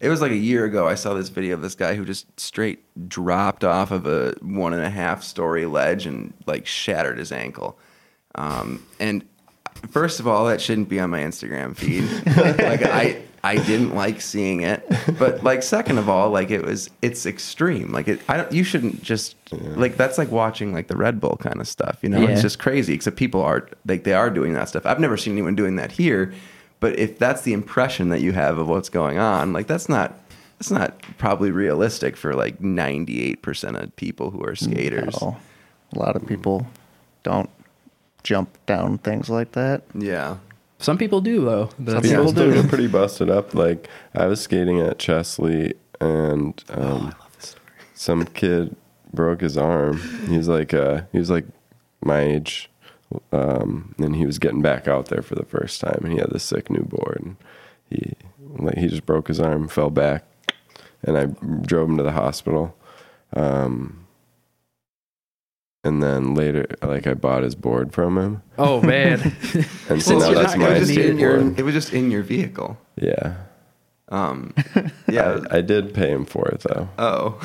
It 0.00 0.08
was 0.08 0.20
like 0.20 0.30
a 0.30 0.36
year 0.36 0.64
ago. 0.64 0.86
I 0.86 0.94
saw 0.94 1.14
this 1.14 1.28
video 1.28 1.54
of 1.54 1.62
this 1.62 1.74
guy 1.74 1.94
who 1.94 2.04
just 2.04 2.38
straight 2.38 2.84
dropped 3.08 3.64
off 3.64 3.90
of 3.90 4.06
a 4.06 4.34
one 4.40 4.72
and 4.72 4.82
a 4.82 4.90
half 4.90 5.22
story 5.24 5.66
ledge 5.66 6.06
and 6.06 6.32
like 6.46 6.66
shattered 6.66 7.18
his 7.18 7.32
ankle. 7.32 7.78
Um, 8.36 8.86
and 9.00 9.24
first 9.90 10.20
of 10.20 10.28
all, 10.28 10.46
that 10.46 10.60
shouldn't 10.60 10.88
be 10.88 11.00
on 11.00 11.10
my 11.10 11.20
Instagram 11.20 11.76
feed. 11.76 12.04
like 12.62 12.82
I. 12.82 13.22
I 13.44 13.54
didn't 13.56 13.94
like 13.94 14.20
seeing 14.20 14.62
it, 14.62 14.84
but 15.16 15.44
like 15.44 15.62
second 15.62 15.98
of 15.98 16.08
all, 16.08 16.28
like 16.30 16.50
it 16.50 16.64
was 16.64 16.90
it's 17.02 17.24
extreme. 17.24 17.92
Like 17.92 18.08
it, 18.08 18.20
I 18.28 18.36
don't. 18.36 18.50
You 18.50 18.64
shouldn't 18.64 19.00
just 19.00 19.36
like 19.52 19.96
that's 19.96 20.18
like 20.18 20.32
watching 20.32 20.72
like 20.72 20.88
the 20.88 20.96
Red 20.96 21.20
Bull 21.20 21.36
kind 21.40 21.60
of 21.60 21.68
stuff. 21.68 21.98
You 22.02 22.08
know, 22.08 22.18
Yeah. 22.20 22.30
it's 22.30 22.42
just 22.42 22.58
crazy. 22.58 22.94
Except 22.94 23.16
people 23.16 23.40
are 23.40 23.68
like 23.86 24.02
they 24.02 24.12
are 24.12 24.28
doing 24.28 24.54
that 24.54 24.68
stuff. 24.68 24.84
I've 24.86 24.98
never 24.98 25.16
seen 25.16 25.34
anyone 25.34 25.54
doing 25.54 25.76
that 25.76 25.92
here, 25.92 26.34
but 26.80 26.98
if 26.98 27.18
that's 27.18 27.42
the 27.42 27.52
impression 27.52 28.08
that 28.10 28.20
you 28.20 28.32
have 28.32 28.58
of 28.58 28.68
what's 28.68 28.88
going 28.88 29.18
on, 29.18 29.52
like 29.52 29.66
that's 29.66 29.88
not 29.88 30.18
that's 30.58 30.70
not 30.70 31.00
probably 31.18 31.50
realistic 31.50 32.16
for 32.16 32.34
like 32.34 32.60
ninety 32.60 33.22
eight 33.24 33.42
percent 33.42 33.76
of 33.76 33.94
people 33.96 34.30
who 34.30 34.42
are 34.44 34.54
skaters. 34.56 35.20
No. 35.20 35.36
A 35.94 35.98
lot 35.98 36.16
of 36.16 36.26
people 36.26 36.66
don't 37.22 37.48
jump 38.22 38.58
down 38.66 38.98
things 38.98 39.30
like 39.30 39.52
that. 39.52 39.82
Yeah, 39.94 40.36
Some 40.78 40.98
people 40.98 41.20
do 41.20 41.44
though. 41.44 41.70
That's- 41.78 42.02
People 42.02 42.26
Yeah. 42.26 42.32
do 42.32 42.52
get 42.62 42.68
pretty 42.68 42.88
busted 42.88 43.30
up. 43.30 43.54
Like 43.54 43.88
I 44.14 44.26
was 44.26 44.40
skating 44.40 44.80
at 44.80 44.98
Chesley, 44.98 45.74
and 46.00 46.62
um, 46.70 47.14
some 47.94 48.24
kid 48.24 48.76
broke 49.12 49.40
his 49.40 49.56
arm. 49.56 49.98
He's 50.28 50.48
like, 50.48 50.74
uh, 50.74 51.02
he 51.12 51.18
was 51.18 51.30
like 51.30 51.46
my 52.04 52.20
age, 52.20 52.68
um, 53.32 53.94
and 53.98 54.16
he 54.16 54.26
was 54.26 54.38
getting 54.38 54.62
back 54.62 54.86
out 54.86 55.06
there 55.06 55.22
for 55.22 55.34
the 55.34 55.44
first 55.44 55.80
time, 55.80 56.00
and 56.02 56.12
he 56.12 56.18
had 56.18 56.30
this 56.30 56.44
sick 56.44 56.70
new 56.70 56.82
board. 56.82 57.22
And 57.24 57.36
he 57.90 58.14
like 58.40 58.78
he 58.78 58.88
just 58.88 59.06
broke 59.06 59.28
his 59.28 59.40
arm, 59.40 59.68
fell 59.68 59.90
back, 59.90 60.24
and 61.02 61.16
I 61.16 61.26
drove 61.26 61.88
him 61.88 61.96
to 61.98 62.02
the 62.02 62.12
hospital. 62.12 62.76
Um, 63.34 64.06
and 65.84 66.02
then 66.02 66.34
later, 66.34 66.66
like 66.82 67.06
I 67.06 67.14
bought 67.14 67.42
his 67.42 67.54
board 67.54 67.92
from 67.92 68.18
him, 68.18 68.42
Oh 68.58 68.82
man. 68.82 69.20
and 69.88 70.02
so 70.02 70.18
Well, 70.18 70.32
now 70.32 70.42
that's 70.42 70.54
not 70.54 70.58
my 70.58 70.64
gonna 70.64 70.76
it 70.76 70.80
was, 70.80 70.88
just 70.88 71.00
in 71.00 71.18
your, 71.18 71.38
it 71.38 71.62
was 71.62 71.74
just 71.74 71.92
in 71.92 72.10
your 72.10 72.22
vehicle. 72.22 72.78
Yeah. 72.96 73.36
Um, 74.10 74.54
yeah. 75.08 75.40
I, 75.50 75.58
I 75.58 75.60
did 75.60 75.92
pay 75.92 76.08
him 76.10 76.24
for 76.24 76.48
it 76.48 76.60
though. 76.60 76.88
oh, 76.98 77.38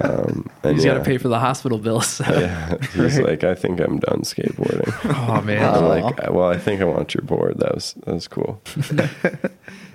Um, 0.00 0.48
and 0.62 0.74
He's 0.76 0.84
yeah, 0.84 0.92
got 0.94 0.98
to 0.98 1.04
pay 1.04 1.18
for 1.18 1.28
the 1.28 1.38
hospital 1.38 1.78
bills. 1.78 2.20
Yeah, 2.20 2.78
he's 2.94 3.18
like, 3.20 3.44
I 3.44 3.54
think 3.54 3.78
I'm 3.80 3.98
done 3.98 4.22
skateboarding. 4.22 4.90
oh 5.28 5.42
man. 5.42 5.74
I'm 5.74 5.84
like, 5.84 6.30
well, 6.32 6.48
I 6.48 6.56
think 6.58 6.80
I 6.80 6.84
want 6.84 7.12
your 7.14 7.22
board. 7.24 7.58
That 7.58 7.74
was 7.74 7.92
that 8.06 8.14
was 8.14 8.26
cool. 8.26 8.62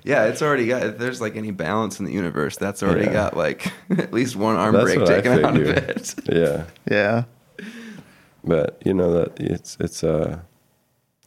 yeah. 0.03 0.25
It's 0.25 0.41
already 0.43 0.67
got. 0.67 0.83
If 0.83 0.97
there's 0.99 1.19
like 1.21 1.35
any 1.35 1.51
balance 1.51 1.99
in 1.99 2.05
the 2.05 2.13
universe, 2.13 2.57
that's 2.57 2.83
already 2.83 3.05
Yeah. 3.05 3.13
got 3.13 3.37
like 3.37 3.71
at 3.89 4.13
least 4.13 4.35
one 4.35 4.55
arm 4.55 4.73
That's 4.75 4.93
break 4.93 5.05
taken 5.07 5.43
out 5.43 5.55
of 5.57 5.67
it. 5.67 6.13
Yeah, 6.31 6.65
Yeah. 6.89 7.23
but 8.43 8.79
you 8.85 8.93
know 8.93 9.11
that 9.13 9.39
it's 9.39 9.77
it's 9.79 10.03
uh, 10.03 10.39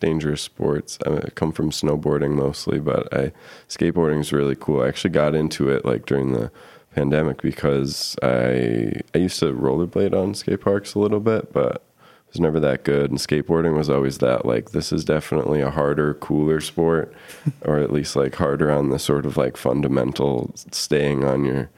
dangerous 0.01 0.43
sports. 0.43 0.99
I, 1.07 1.31
come 1.35 1.53
from 1.53 1.71
snowboarding 1.71 2.33
mostly, 2.35 2.79
but 2.79 3.13
I 3.13 3.33
skateboarding 3.69 4.21
is 4.21 4.33
really 4.33 4.57
cool. 4.57 4.83
I 4.83 4.89
actually 4.89 5.11
got 5.11 5.35
into 5.35 5.69
it 5.71 5.85
like 5.85 6.07
during 6.07 6.33
the 6.33 6.51
pandemic 6.95 7.43
because 7.43 8.17
I 8.23 9.01
I 9.15 9.19
used 9.19 9.39
to 9.41 9.53
rollerblade 9.53 10.15
on 10.15 10.35
skate 10.35 10.61
parks 10.61 10.95
a 10.95 10.99
little 10.99 11.21
bit, 11.21 11.53
but 11.53 11.77
it 11.77 12.33
was 12.33 12.41
never 12.41 12.59
that 12.61 12.85
good. 12.85 13.11
And 13.11 13.19
skateboarding 13.19 13.77
was 13.77 13.89
always 13.91 14.19
that 14.19 14.45
like 14.47 14.71
this 14.71 14.93
is 14.93 15.05
definitely 15.05 15.61
a 15.61 15.71
harder, 15.71 16.15
cooler 16.15 16.61
sport, 16.61 17.13
or 17.63 17.79
at 17.79 17.93
least 17.93 18.17
like 18.17 18.35
harder 18.35 18.71
on 18.71 18.91
the 18.91 18.99
sort 18.99 19.27
of 19.27 19.37
like 19.37 19.57
fundamental 19.57 20.53
staying 20.73 21.25
on 21.25 21.45
your 21.45 21.71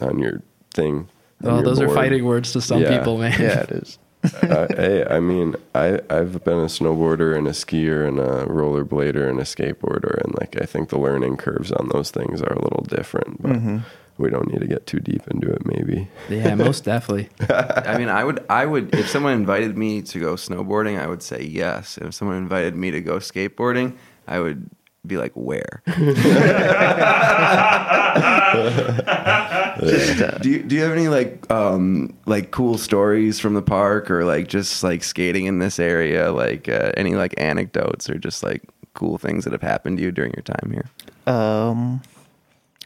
on 0.00 0.18
your 0.18 0.42
thing. 0.74 1.08
Oh, 1.44 1.56
your 1.56 1.64
those 1.64 1.80
are 1.80 1.88
fighting 1.88 2.24
words 2.24 2.52
to 2.52 2.60
some 2.60 2.80
Yeah. 2.82 2.96
people, 2.98 3.18
man. 3.18 3.40
Yeah, 3.40 3.60
it 3.62 3.70
is. 3.72 3.98
Uh, 4.24 4.66
hey, 4.76 5.04
I 5.08 5.20
mean, 5.20 5.54
I 5.74 6.00
I've 6.10 6.44
been 6.44 6.58
a 6.58 6.66
snowboarder 6.66 7.36
and 7.36 7.46
a 7.46 7.52
skier 7.52 8.06
and 8.06 8.18
a 8.18 8.46
rollerblader 8.46 9.28
and 9.28 9.40
a 9.40 9.44
skateboarder, 9.44 10.22
and 10.22 10.34
like 10.38 10.60
I 10.60 10.66
think 10.66 10.90
the 10.90 10.98
learning 10.98 11.36
curves 11.36 11.72
on 11.72 11.88
those 11.92 12.10
things 12.10 12.42
are 12.42 12.52
a 12.52 12.62
little 12.62 12.84
different, 12.88 13.42
but 13.42 13.82
we 14.18 14.30
don't 14.30 14.52
need 14.52 14.60
to 14.60 14.66
get 14.66 14.86
too 14.86 15.00
deep 15.00 15.26
into 15.28 15.50
it. 15.50 15.66
Maybe. 15.66 16.08
Yeah, 16.28 16.54
most 16.54 16.84
definitely. 16.92 17.28
I 17.48 17.96
mean, 17.98 18.08
I 18.08 18.24
would, 18.24 18.44
I 18.48 18.66
would, 18.66 18.94
if 18.94 19.08
someone 19.08 19.34
invited 19.34 19.76
me 19.76 20.02
to 20.02 20.20
go 20.20 20.34
snowboarding, 20.34 21.00
I 21.00 21.06
would 21.06 21.22
say 21.22 21.42
yes. 21.42 21.98
If 21.98 22.14
someone 22.14 22.36
invited 22.36 22.76
me 22.76 22.90
to 22.92 23.00
go 23.00 23.16
skateboarding, 23.16 23.96
I 24.26 24.40
would 24.40 24.70
be 25.04 25.16
like, 25.16 25.32
where? 25.34 25.82
Just, 29.80 30.20
uh, 30.22 30.38
Do 30.38 30.50
you, 30.50 30.62
do 30.62 30.74
you 30.76 30.82
have 30.82 30.92
any 30.92 31.08
like, 31.08 31.50
um, 31.50 32.14
like 32.26 32.50
cool 32.50 32.78
stories 32.78 33.38
from 33.40 33.54
the 33.54 33.62
park 33.62 34.10
or 34.10 34.24
like 34.24 34.48
just 34.48 34.82
like 34.82 35.02
skating 35.04 35.46
in 35.46 35.58
this 35.58 35.78
area? 35.78 36.32
Like, 36.32 36.68
uh, 36.68 36.92
any 36.96 37.14
like 37.14 37.34
anecdotes 37.38 38.08
or 38.10 38.18
just 38.18 38.42
like 38.42 38.62
cool 38.94 39.18
things 39.18 39.44
that 39.44 39.52
have 39.52 39.62
happened 39.62 39.96
to 39.98 40.02
you 40.04 40.12
during 40.12 40.32
your 40.34 40.42
time 40.42 40.70
here? 40.72 40.88
um, 41.34 42.02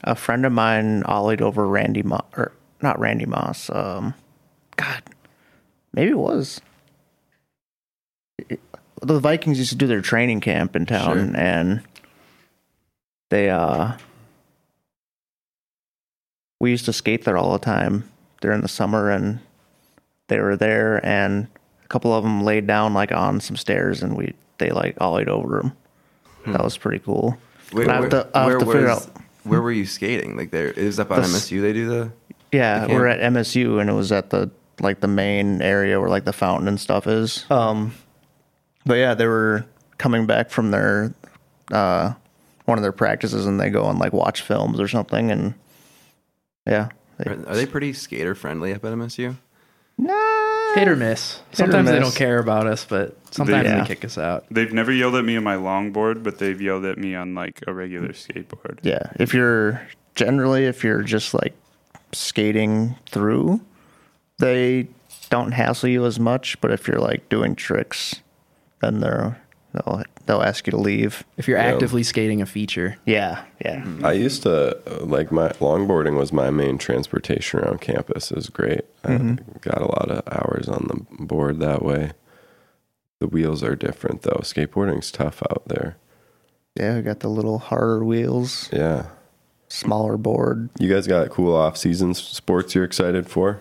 a 0.05 0.15
friend 0.15 0.45
of 0.47 0.53
mine 0.53 1.03
ollied 1.05 1.41
over 1.41 1.67
Randy 1.67 2.03
Moss, 2.03 2.25
or 2.37 2.53
not 2.83 2.99
Randy 3.01 3.25
Moss. 3.27 3.71
Um, 3.71 4.15
God, 4.77 5.03
maybe 5.93 6.11
it 6.11 6.19
was. 6.19 6.61
It- 8.49 8.61
the 9.03 9.19
Vikings 9.21 9.59
used 9.59 9.71
to 9.71 9.77
do 9.77 9.87
their 9.87 10.01
training 10.01 10.41
camp 10.41 10.75
in 10.77 10.87
town, 10.87 11.29
Sure. 11.33 11.37
and 11.41 11.83
they 13.31 13.51
uh, 13.51 13.93
we 16.59 16.71
used 16.71 16.85
to 16.87 16.93
skate 16.93 17.25
there 17.25 17.37
all 17.37 17.53
the 17.53 17.59
time 17.59 18.09
during 18.41 18.61
the 18.61 18.69
summer, 18.69 19.11
and 19.11 19.41
they 20.29 20.41
were 20.41 20.57
there, 20.57 21.05
and 21.05 21.49
a 21.85 21.89
couple 21.89 22.13
of 22.15 22.25
them 22.25 22.43
laid 22.43 22.67
down 22.67 22.95
like 22.95 23.13
on 23.13 23.41
some 23.41 23.57
stairs, 23.57 24.03
and 24.03 24.17
we 24.17 24.35
they 24.59 24.71
like 24.71 24.97
ollied 25.01 25.29
over 25.29 25.59
them. 25.59 25.73
That 26.53 26.63
was 26.63 26.77
pretty 26.77 27.01
cool. 27.01 27.37
Wait, 27.73 27.89
I 27.89 27.97
have 27.97 28.11
to, 28.11 28.29
I 28.35 28.45
have 28.51 28.61
to 28.61 28.67
figure 28.67 28.89
was- 28.89 29.07
out. 29.09 29.17
where 29.45 29.61
were 29.61 29.73
you 29.73 29.85
skating? 29.87 30.37
Like 30.37 30.51
there 30.51 30.71
is 30.71 30.99
it 30.99 31.03
up 31.03 31.11
on 31.11 31.23
The 31.23 31.29
MSU. 31.29 31.61
They 31.61 31.73
do 31.73 31.89
the. 31.89 32.13
Yeah, 32.53 32.87
the 32.87 32.95
we're 32.95 33.07
at 33.07 33.21
MSU, 33.33 33.81
and 33.81 33.91
it 33.91 33.93
was 33.93 34.13
at 34.13 34.31
the 34.31 34.51
like 34.81 35.01
the 35.01 35.09
main 35.09 35.61
area 35.63 35.99
where 36.01 36.09
like 36.09 36.25
the 36.25 36.33
fountain 36.33 36.69
and 36.69 36.79
stuff 36.79 37.07
is. 37.07 37.45
Um, 37.51 37.95
but 38.85 38.95
yeah, 38.95 39.15
they 39.15 39.27
were 39.27 39.67
coming 39.99 40.27
back 40.27 40.51
from 40.51 40.71
their 40.71 41.15
uh 41.73 42.13
one 42.67 42.79
of 42.79 42.83
their 42.83 42.93
practices, 42.93 43.47
and 43.47 43.61
they 43.61 43.71
go 43.71 43.89
and 43.89 43.99
like 43.99 44.13
watch 44.13 44.43
films 44.43 44.79
or 44.81 44.87
something, 44.89 45.31
and 45.31 45.55
yeah, 46.67 46.89
they, 47.19 47.31
Are, 47.31 47.49
are 47.49 47.55
they 47.55 47.67
pretty 47.67 47.93
skater 47.93 48.35
friendly 48.35 48.73
up 48.75 48.85
at 48.85 48.93
MSU? 48.93 49.37
nah, 49.99 50.75
Hit 50.75 50.89
or 50.89 50.97
miss. 50.97 51.39
or 51.53 51.57
Sometimes 51.57 51.89
they 51.89 51.99
miss. 51.99 52.09
don't 52.09 52.17
care 52.19 52.39
about 52.39 52.67
us, 52.67 52.85
but 52.85 53.17
sometimes 53.31 53.65
Yeah. 53.67 53.81
they 53.81 53.87
kick 53.87 54.05
us 54.05 54.19
out. 54.19 54.45
They've 54.51 54.73
never 54.73 54.93
yelled 54.93 55.15
at 55.15 55.25
me 55.25 55.37
on 55.37 55.45
my 55.45 55.57
longboard, 55.57 56.23
but 56.23 56.39
they've 56.39 56.61
yelled 56.61 56.85
at 56.85 56.99
me 56.99 57.15
on 57.15 57.35
like 57.35 57.61
a 57.67 57.73
regular 57.73 58.09
skateboard. 58.09 58.79
Yeah, 58.83 59.11
if 59.19 59.33
you're 59.33 59.81
generally 60.15 60.65
if 60.67 60.85
you're 60.85 61.03
just 61.03 61.33
like 61.33 61.55
skating 62.13 62.97
through, 63.07 63.61
they 64.39 64.89
don't 65.31 65.53
hassle 65.53 65.89
you 65.89 66.05
as 66.05 66.21
much. 66.21 66.61
But 66.61 66.71
if 66.73 66.87
you're 66.89 67.01
like 67.01 67.29
doing 67.29 67.55
tricks, 67.57 68.17
then 68.81 69.01
they're 69.01 69.41
they'll 69.73 70.03
they'll 70.27 70.43
ask 70.43 70.67
you 70.67 70.73
to 70.73 70.77
leave. 70.77 71.25
If 71.37 71.49
you're 71.49 71.59
Yeah. 71.59 71.65
actively 71.73 72.03
skating 72.03 72.43
a 72.43 72.47
feature, 72.47 72.97
Yeah, 73.07 73.43
yeah. 73.65 73.85
I 74.03 74.13
used 74.13 74.43
to 74.43 74.77
like 75.01 75.31
my 75.33 75.49
longboarding 75.61 76.17
was 76.17 76.33
my 76.33 76.51
main 76.51 76.79
transportation 76.79 77.61
around 77.61 77.81
campus. 77.81 78.31
It 78.31 78.37
was 78.37 78.49
great. 78.49 78.83
I 79.05 79.17
got 79.61 79.81
a 79.81 79.87
lot 79.87 80.11
of 80.11 80.23
hours 80.31 80.69
on 80.69 80.87
the 80.89 81.25
board 81.25 81.61
that 81.61 81.83
way. 81.83 82.13
The 83.21 83.29
wheels 83.29 83.63
are 83.63 83.75
different 83.77 84.23
though. 84.23 84.41
Skateboarding's 84.43 85.11
tough 85.11 85.43
out 85.51 85.63
there. 85.67 85.97
Yeah, 86.79 86.97
we 86.97 87.03
got 87.03 87.21
the 87.21 87.31
little 87.31 87.59
harder 87.59 88.05
wheels, 88.05 88.69
Yeah. 88.73 89.07
smaller 89.69 90.17
board. 90.19 90.69
You 90.79 90.93
guys 90.93 91.07
got 91.07 91.31
cool 91.31 91.55
off 91.57 91.77
season 91.79 92.13
sports 92.13 92.75
you're 92.75 92.85
excited 92.85 93.27
for? 93.31 93.61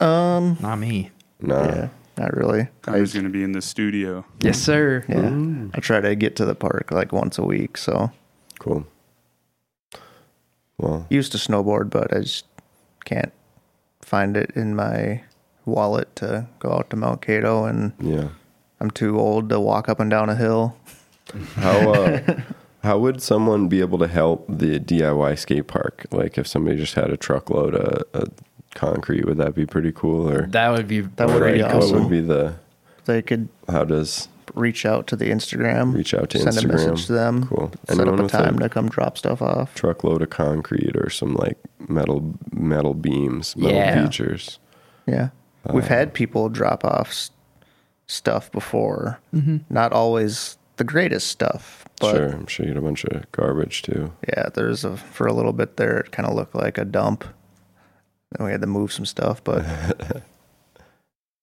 Um, 0.00 0.58
not 0.60 0.78
me. 0.78 1.10
No. 1.40 1.56
yeah, 1.62 1.88
not 2.22 2.36
really. 2.36 2.68
I 2.86 3.00
was 3.00 3.12
going 3.12 3.24
to 3.24 3.30
be 3.30 3.42
in 3.42 3.52
the 3.52 3.62
studio. 3.62 4.24
Yes, 4.40 4.60
sir. 4.60 5.04
Yeah, 5.08 5.68
I 5.74 5.80
try 5.80 6.00
to 6.00 6.14
get 6.14 6.36
to 6.36 6.44
the 6.44 6.54
park 6.54 6.90
like 6.90 7.12
once 7.12 7.38
a 7.38 7.44
week. 7.44 7.76
So 7.76 8.10
Cool. 8.62 8.86
Well, 10.78 11.04
used 11.10 11.32
to 11.32 11.38
snowboard, 11.38 11.90
but 11.90 12.16
I 12.16 12.20
just 12.20 12.46
can't 13.04 13.32
find 14.00 14.36
it 14.36 14.52
in 14.54 14.76
my 14.76 15.22
wallet 15.64 16.14
to 16.16 16.46
go 16.60 16.72
out 16.72 16.90
to 16.90 16.96
Mount 16.96 17.22
Kato, 17.22 17.64
and 17.64 17.92
yeah. 17.98 18.28
I'm 18.78 18.92
too 18.92 19.18
old 19.18 19.48
to 19.48 19.58
walk 19.58 19.88
up 19.88 19.98
and 19.98 20.08
down 20.08 20.30
a 20.30 20.36
hill. 20.36 20.76
How 21.56 21.92
uh, 21.92 22.40
how 22.84 22.98
would 22.98 23.20
someone 23.20 23.66
be 23.66 23.80
able 23.80 23.98
to 23.98 24.08
help 24.08 24.46
the 24.48 24.78
DIY 24.78 25.38
skate 25.38 25.66
park? 25.66 26.06
Like 26.12 26.38
if 26.38 26.46
somebody 26.46 26.76
just 26.76 26.94
had 26.94 27.10
a 27.10 27.16
truckload 27.16 27.74
of, 27.74 28.02
of 28.12 28.28
concrete, 28.74 29.24
would 29.26 29.36
that 29.38 29.54
be 29.54 29.66
pretty 29.66 29.92
cool? 29.92 30.28
Or 30.28 30.46
That 30.46 30.70
would 30.70 30.88
be 30.88 31.00
That 31.00 31.28
would 31.28 31.42
Like, 31.42 31.54
be 31.54 31.62
what 31.62 31.74
awesome. 31.74 32.00
would 32.04 32.10
be 32.10 32.20
the 32.20 32.54
They 33.04 33.22
could 33.22 33.48
how 33.68 33.84
does 33.84 34.28
reach 34.54 34.84
out 34.84 35.06
to 35.08 35.16
the 35.16 35.30
Instagram, 35.30 35.94
Reach 35.94 36.12
out 36.14 36.28
to 36.30 36.38
send 36.38 36.56
a 36.56 36.60
Instagram. 36.60 36.72
message 36.90 37.06
to 37.06 37.12
them, 37.12 37.46
Cool. 37.46 37.70
set 37.88 37.98
Anyone 38.00 38.20
up 38.20 38.26
a 38.26 38.28
time 38.28 38.56
a- 38.56 38.60
to 38.60 38.68
come 38.68 38.88
drop 38.88 39.16
stuff 39.18 39.40
off. 39.40 39.74
truckload 39.74 40.20
of 40.22 40.30
concrete 40.30 40.94
or 40.96 41.08
some 41.10 41.34
like 41.34 41.58
metal 41.88 42.34
metal 42.52 42.94
beams, 42.94 43.56
metal 43.56 43.76
Yeah. 43.76 44.02
features? 44.04 44.58
Yeah, 45.06 45.30
we've 45.72 45.84
uh, 45.84 45.88
had 45.88 46.12
people 46.14 46.48
drop 46.48 46.84
off 46.84 47.30
stuff 48.06 48.50
before. 48.52 49.18
Mm-hmm. 49.34 49.58
Not 49.70 49.92
always 49.92 50.58
the 50.76 50.84
greatest 50.84 51.28
stuff, 51.28 51.84
but 52.00 52.14
sure, 52.16 52.28
I'm 52.30 52.46
sure 52.46 52.66
you 52.66 52.70
had 52.70 52.78
a 52.78 52.82
bunch 52.82 53.04
of 53.04 53.30
garbage 53.32 53.82
too. 53.82 54.12
yeah, 54.28 54.48
there's 54.54 54.84
a 54.84 54.96
for 54.96 55.26
a 55.26 55.32
little 55.32 55.52
bit 55.52 55.76
there. 55.76 55.98
It 55.98 56.12
kind 56.12 56.28
of 56.28 56.34
looked 56.34 56.54
like 56.54 56.78
a 56.78 56.84
dump. 56.84 57.24
Then 58.36 58.46
we 58.46 58.52
had 58.52 58.60
to 58.62 58.66
move 58.66 58.92
some 58.92 59.06
stuff, 59.06 59.42
but 59.44 59.64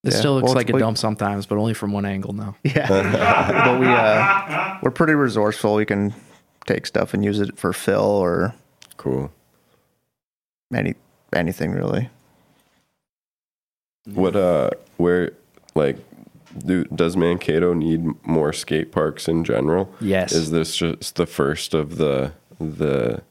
It 0.02 0.12
Yeah. 0.14 0.18
still 0.18 0.34
looks 0.34 0.46
Well, 0.46 0.54
like 0.54 0.70
a 0.70 0.72
we- 0.72 0.80
dump 0.80 0.96
sometimes, 0.96 1.44
but 1.46 1.58
only 1.58 1.74
from 1.74 1.92
one 1.92 2.06
angle 2.06 2.32
now. 2.32 2.56
yeah, 2.64 2.88
but 3.64 3.78
we 3.80 3.86
uh, 3.86 4.78
we're 4.82 4.90
pretty 4.90 5.12
resourceful. 5.12 5.74
We 5.74 5.84
can 5.84 6.14
take 6.66 6.86
stuff 6.86 7.12
and 7.12 7.22
use 7.24 7.38
it 7.38 7.58
for 7.58 7.72
fill 7.74 8.00
or 8.00 8.54
Cool. 8.96 9.30
any 10.74 10.94
anything 11.34 11.72
really. 11.72 12.08
What 14.06 14.34
uh, 14.36 14.70
where 14.96 15.32
like, 15.74 15.98
do 16.64 16.84
does 16.84 17.16
Mankato 17.16 17.74
need 17.74 18.02
more 18.26 18.52
skate 18.54 18.92
parks 18.92 19.28
in 19.28 19.44
general? 19.44 19.92
Yes. 20.00 20.32
Is 20.32 20.50
this 20.50 20.76
just 20.76 21.16
the 21.16 21.26
first 21.26 21.74
of 21.74 21.96
the 21.98 22.32
the 22.58 23.22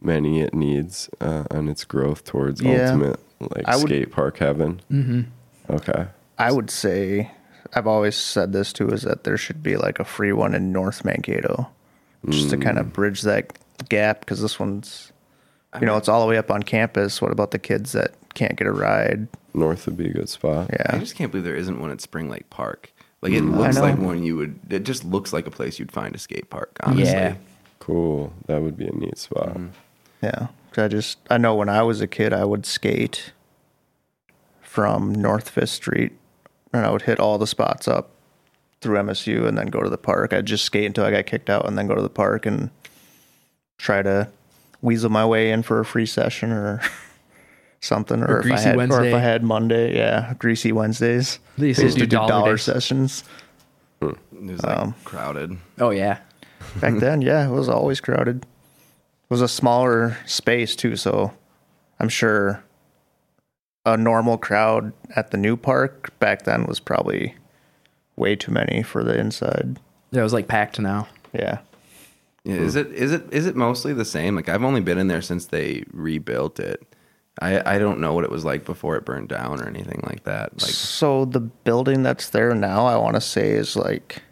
many 0.00 0.40
it 0.40 0.54
needs 0.54 1.08
uh, 1.20 1.44
on 1.50 1.68
its 1.68 1.84
growth 1.84 2.24
towards 2.24 2.60
Yeah. 2.60 2.86
ultimate 2.92 3.20
like 3.40 3.64
I 3.66 3.76
would- 3.76 3.86
skate 3.86 4.10
park 4.12 4.38
heaven? 4.38 4.80
mm-hmm. 4.90 5.22
Okay. 5.70 6.06
I 6.38 6.52
would 6.52 6.70
say 6.70 7.30
I've 7.74 7.86
always 7.86 8.16
said 8.16 8.52
this 8.52 8.72
too 8.72 8.88
is 8.88 9.02
that 9.02 9.24
there 9.24 9.36
should 9.36 9.62
be 9.62 9.76
like 9.76 9.98
a 10.00 10.04
free 10.04 10.32
one 10.32 10.54
in 10.54 10.72
North 10.72 11.04
Mankato, 11.04 11.68
just 12.28 12.50
to 12.50 12.56
kind 12.56 12.78
of 12.78 12.92
bridge 12.92 13.22
that 13.22 13.58
gap 13.88 14.20
because 14.20 14.40
this 14.40 14.58
one's, 14.58 15.12
you 15.80 15.86
know, 15.86 15.96
it's 15.96 16.08
all 16.08 16.20
the 16.22 16.26
way 16.28 16.38
up 16.38 16.50
on 16.50 16.62
campus. 16.62 17.20
What 17.20 17.30
about 17.32 17.50
the 17.50 17.58
kids 17.58 17.92
that 17.92 18.12
can't 18.34 18.56
get 18.56 18.66
a 18.66 18.72
ride? 18.72 19.28
North 19.52 19.84
would 19.86 19.96
be 19.96 20.08
a 20.08 20.12
good 20.12 20.28
spot. 20.28 20.70
Yeah. 20.72 20.86
I 20.94 20.98
just 20.98 21.14
can't 21.16 21.30
believe 21.30 21.44
there 21.44 21.56
isn't 21.56 21.80
one 21.80 21.90
at 21.90 22.00
Spring 22.00 22.28
Lake 22.30 22.48
Park. 22.50 22.92
Like 23.20 23.32
it 23.32 23.38
I 23.42 23.46
looks 23.46 23.78
like 23.78 23.98
one 23.98 24.22
you 24.22 24.36
would. 24.36 24.58
It 24.70 24.84
just 24.84 25.04
looks 25.04 25.32
like 25.32 25.46
a 25.46 25.50
place 25.50 25.78
you'd 25.78 25.92
find 25.92 26.14
a 26.14 26.18
skate 26.18 26.48
park. 26.50 26.78
Honestly. 26.84 27.04
Yeah. 27.12 27.34
Cool. 27.80 28.32
That 28.46 28.62
would 28.62 28.76
be 28.76 28.86
a 28.86 28.92
neat 28.92 29.18
spot. 29.18 29.48
Mm-hmm. 29.50 29.66
Yeah. 30.22 30.48
'Cause 30.72 30.84
I 30.84 30.88
just 30.88 31.18
I 31.30 31.38
know 31.38 31.54
when 31.54 31.68
I 31.68 31.82
was 31.82 32.00
a 32.00 32.06
kid, 32.06 32.32
I 32.32 32.44
would 32.44 32.66
skate 32.66 33.32
from 34.60 35.12
North 35.14 35.48
Fifth 35.50 35.70
Street, 35.70 36.12
and 36.72 36.84
I 36.84 36.90
would 36.90 37.02
hit 37.02 37.18
all 37.18 37.38
the 37.38 37.46
spots 37.46 37.88
up 37.88 38.10
through 38.80 38.98
MSU, 38.98 39.46
and 39.46 39.56
then 39.58 39.66
go 39.68 39.80
to 39.82 39.88
the 39.90 39.98
park. 39.98 40.32
I'd 40.32 40.46
just 40.46 40.64
skate 40.64 40.84
until 40.86 41.04
I 41.04 41.10
got 41.10 41.26
kicked 41.26 41.50
out, 41.50 41.66
and 41.66 41.76
then 41.76 41.86
go 41.88 41.94
to 41.94 42.02
the 42.02 42.08
park 42.10 42.46
and 42.46 42.70
try 43.78 44.02
to 44.02 44.28
weasel 44.82 45.10
my 45.10 45.24
way 45.26 45.50
in 45.50 45.62
for 45.62 45.80
a 45.80 45.84
free 45.84 46.06
session 46.06 46.52
or 46.52 46.80
something, 47.80 48.22
or, 48.22 48.26
Or 48.36 48.38
if 48.40 48.44
I 48.46 48.48
Greasy 48.50 48.64
had, 48.68 48.90
or 48.92 49.04
if 49.04 49.14
I 49.14 49.18
had 49.18 49.42
Monday, 49.42 49.96
yeah, 49.96 50.34
greasy 50.38 50.70
Wednesdays. 50.70 51.38
They 51.56 51.68
used 51.68 51.78
They 51.80 51.82
to 51.82 51.86
used 51.86 51.96
do 51.96 52.02
to 52.04 52.06
do 52.06 52.16
dollar 52.16 52.28
dollar 52.28 52.58
sessions. 52.58 53.24
It 54.00 54.16
was 54.32 54.62
like 54.62 54.78
Um, 54.78 54.94
crowded. 55.04 55.56
Oh 55.80 55.90
yeah. 55.90 56.18
Back 56.80 56.98
then, 56.98 57.22
yeah, 57.22 57.48
it 57.48 57.50
was 57.50 57.68
always 57.68 58.00
crowded. 58.00 58.46
It 59.28 59.34
was 59.34 59.42
a 59.42 59.48
smaller 59.48 60.16
space 60.24 60.74
too, 60.74 60.96
so 60.96 61.34
I'm 62.00 62.08
sure 62.08 62.64
a 63.84 63.96
normal 63.96 64.38
crowd 64.38 64.92
at 65.14 65.30
the 65.30 65.36
new 65.36 65.56
park 65.56 66.18
back 66.18 66.44
then 66.44 66.64
was 66.64 66.80
probably 66.80 67.34
way 68.16 68.36
too 68.36 68.52
many 68.52 68.82
for 68.82 69.04
the 69.04 69.18
inside. 69.18 69.78
Yeah, 70.10 70.20
it 70.20 70.24
was 70.24 70.32
like 70.32 70.48
packed 70.48 70.80
now. 70.80 71.08
Yeah. 71.32 71.58
Yeah, 72.44 72.54
is 72.54 72.76
it 72.76 72.90
is 72.92 73.12
it 73.12 73.24
is 73.30 73.44
it 73.44 73.56
mostly 73.56 73.92
the 73.92 74.06
same? 74.06 74.34
Like 74.34 74.48
I've 74.48 74.64
only 74.64 74.80
been 74.80 74.96
in 74.96 75.08
there 75.08 75.20
since 75.20 75.46
they 75.46 75.84
rebuilt 75.92 76.58
it. 76.58 76.82
I 77.40 77.74
I 77.74 77.78
don't 77.78 78.00
know 78.00 78.14
what 78.14 78.24
it 78.24 78.30
was 78.30 78.44
like 78.44 78.64
before 78.64 78.96
it 78.96 79.04
burned 79.04 79.28
down 79.28 79.60
or 79.60 79.68
anything 79.68 80.00
like 80.06 80.24
that. 80.24 80.52
Like 80.62 80.70
so 80.70 81.26
the 81.26 81.40
building 81.40 82.02
that's 82.02 82.30
there 82.30 82.54
now, 82.54 82.86
I 82.86 82.96
want 82.96 83.16
to 83.16 83.20
say 83.20 83.50
is 83.50 83.76
like 83.76 84.22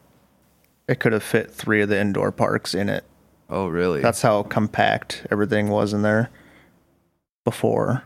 it 0.89 1.01
could 1.01 1.13
have 1.13 1.23
fit 1.23 1.51
three 1.51 1.83
of 1.83 1.91
the 1.91 2.01
indoor 2.01 2.33
parks 2.33 2.75
in 2.75 2.89
it. 2.89 3.05
Oh 3.51 3.69
really? 3.69 4.01
That's 4.01 4.23
how 4.23 4.43
compact 4.45 5.27
everything 5.31 5.69
was 5.69 5.93
in 5.93 6.03
there 6.03 6.31
before. 7.45 8.05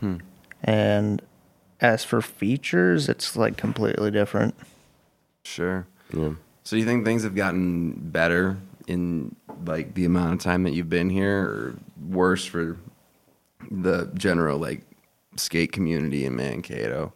Hmm. 0.00 0.16
And 0.62 1.22
as 1.80 2.04
for 2.04 2.22
features, 2.22 3.08
it's 3.08 3.36
like 3.36 3.56
completely 3.56 4.10
different. 4.10 4.54
sure. 5.44 5.86
Yeah. 6.12 6.32
So 6.64 6.76
you 6.76 6.84
think 6.84 7.04
things 7.04 7.22
have 7.22 7.34
gotten 7.36 7.92
better 7.92 8.56
in 8.86 9.34
like 9.64 9.94
the 9.94 10.04
amount 10.04 10.34
of 10.34 10.40
time 10.40 10.64
that 10.64 10.72
you've 10.72 10.90
been 10.90 11.10
here, 11.10 11.40
or 11.40 11.74
worse 12.08 12.44
for 12.44 12.76
the 13.70 14.10
general 14.14 14.58
like 14.58 14.82
skate 15.36 15.72
community 15.72 16.24
in 16.24 16.36
Mankato? 16.36 17.12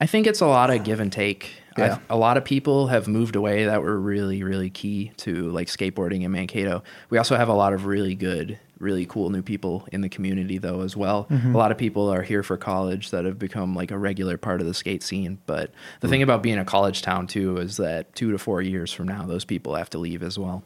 I 0.00 0.06
think 0.06 0.26
it's 0.26 0.40
a 0.40 0.46
lot 0.46 0.70
of 0.70 0.84
give 0.84 1.00
and 1.00 1.12
take. 1.12 1.54
Yeah. 1.78 1.98
A 2.08 2.16
lot 2.16 2.36
of 2.36 2.44
people 2.44 2.86
have 2.88 3.08
moved 3.08 3.36
away 3.36 3.64
that 3.64 3.82
were 3.82 3.98
really, 3.98 4.42
really 4.42 4.70
key 4.70 5.12
to 5.18 5.50
like 5.50 5.68
skateboarding 5.68 6.22
in 6.22 6.32
Mankato. 6.32 6.82
We 7.10 7.18
also 7.18 7.36
have 7.36 7.48
a 7.48 7.54
lot 7.54 7.72
of 7.72 7.86
really 7.86 8.14
good, 8.14 8.58
really 8.78 9.06
cool 9.06 9.30
new 9.30 9.42
people 9.42 9.86
in 9.92 10.00
the 10.00 10.08
community 10.08 10.58
though 10.58 10.80
as 10.80 10.96
well. 10.96 11.26
Mm-hmm. 11.30 11.54
A 11.54 11.58
lot 11.58 11.72
of 11.72 11.78
people 11.78 12.12
are 12.12 12.22
here 12.22 12.42
for 12.42 12.56
college 12.56 13.10
that 13.10 13.24
have 13.24 13.38
become 13.38 13.74
like 13.74 13.90
a 13.90 13.98
regular 13.98 14.36
part 14.36 14.60
of 14.60 14.66
the 14.66 14.74
skate 14.74 15.02
scene. 15.02 15.38
But 15.46 15.70
the 16.00 16.06
mm. 16.06 16.10
thing 16.10 16.22
about 16.22 16.42
being 16.42 16.58
a 16.58 16.64
college 16.64 17.02
town 17.02 17.26
too 17.26 17.58
is 17.58 17.76
that 17.76 18.14
two 18.14 18.32
to 18.32 18.38
four 18.38 18.62
years 18.62 18.92
from 18.92 19.06
now, 19.08 19.24
those 19.24 19.44
people 19.44 19.74
have 19.74 19.90
to 19.90 19.98
leave 19.98 20.22
as 20.22 20.38
well. 20.38 20.62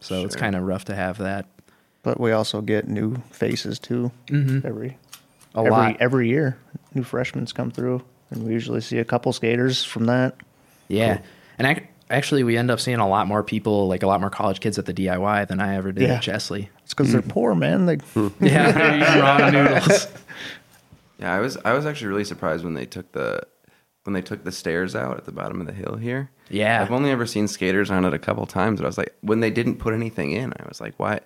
So 0.00 0.24
it's 0.24 0.36
kind 0.36 0.54
of 0.54 0.62
rough 0.62 0.84
to 0.86 0.94
have 0.94 1.18
that. 1.18 1.46
But 2.02 2.20
we 2.20 2.32
also 2.32 2.60
get 2.60 2.88
new 2.88 3.16
faces 3.30 3.78
too 3.78 4.12
mm-hmm. 4.28 4.66
every 4.66 4.96
A 5.54 5.58
every, 5.58 5.70
lot. 5.70 5.96
every 6.00 6.28
year. 6.28 6.56
New 6.94 7.02
freshmen 7.02 7.44
come 7.46 7.70
through, 7.70 8.02
and 8.30 8.44
we 8.44 8.52
usually 8.52 8.80
see 8.80 8.98
a 8.98 9.04
couple 9.04 9.32
skaters 9.32 9.84
from 9.84 10.06
that. 10.06 10.36
Yeah. 10.88 11.20
And 11.58 11.66
ac 11.66 11.86
actually, 12.10 12.42
we 12.44 12.56
end 12.56 12.70
up 12.70 12.80
seeing 12.80 12.98
a 12.98 13.08
lot 13.08 13.26
more 13.26 13.42
people, 13.42 13.88
like 13.88 14.02
a 14.02 14.06
lot 14.06 14.20
more 14.20 14.30
college 14.30 14.60
kids 14.60 14.78
at 14.78 14.86
the 14.86 14.94
DIY 14.94 15.48
than 15.48 15.60
I 15.60 15.76
ever 15.76 15.92
did 15.92 16.08
Yeah. 16.08 16.14
at 16.14 16.22
Chesley. 16.22 16.70
It's 16.84 16.94
because 16.94 17.12
they're 17.12 17.20
hmm. 17.20 17.30
poor, 17.30 17.54
man. 17.54 17.86
They 17.86 17.96
hmm. 17.96 18.28
Yeah, 18.40 18.72
they're 18.72 18.96
eating 18.96 19.22
ramen 19.22 19.52
noodles. 19.52 20.08
Yeah, 21.18 21.34
I 21.34 21.40
was 21.40 21.56
I 21.64 21.72
was 21.72 21.86
actually 21.86 22.08
really 22.08 22.24
surprised 22.24 22.64
when 22.64 22.74
they 22.74 22.86
took 22.86 23.12
the 23.12 23.42
when 24.04 24.14
they 24.14 24.22
took 24.22 24.42
the 24.44 24.52
stairs 24.52 24.96
out 24.96 25.18
at 25.18 25.26
the 25.26 25.32
bottom 25.32 25.60
of 25.60 25.66
the 25.66 25.72
hill 25.72 25.96
here. 25.96 26.30
Yeah. 26.48 26.80
I've 26.80 26.92
only 26.92 27.10
ever 27.10 27.26
seen 27.26 27.46
skaters 27.46 27.90
on 27.90 28.06
it 28.06 28.14
a 28.14 28.18
couple 28.18 28.46
times, 28.46 28.80
but 28.80 28.86
I 28.86 28.88
was 28.88 28.96
like, 28.96 29.14
when 29.20 29.40
they 29.40 29.50
didn't 29.50 29.76
put 29.76 29.92
anything 29.92 30.32
in, 30.32 30.52
I 30.52 30.66
was 30.66 30.80
like, 30.80 30.94
why? 30.96 31.20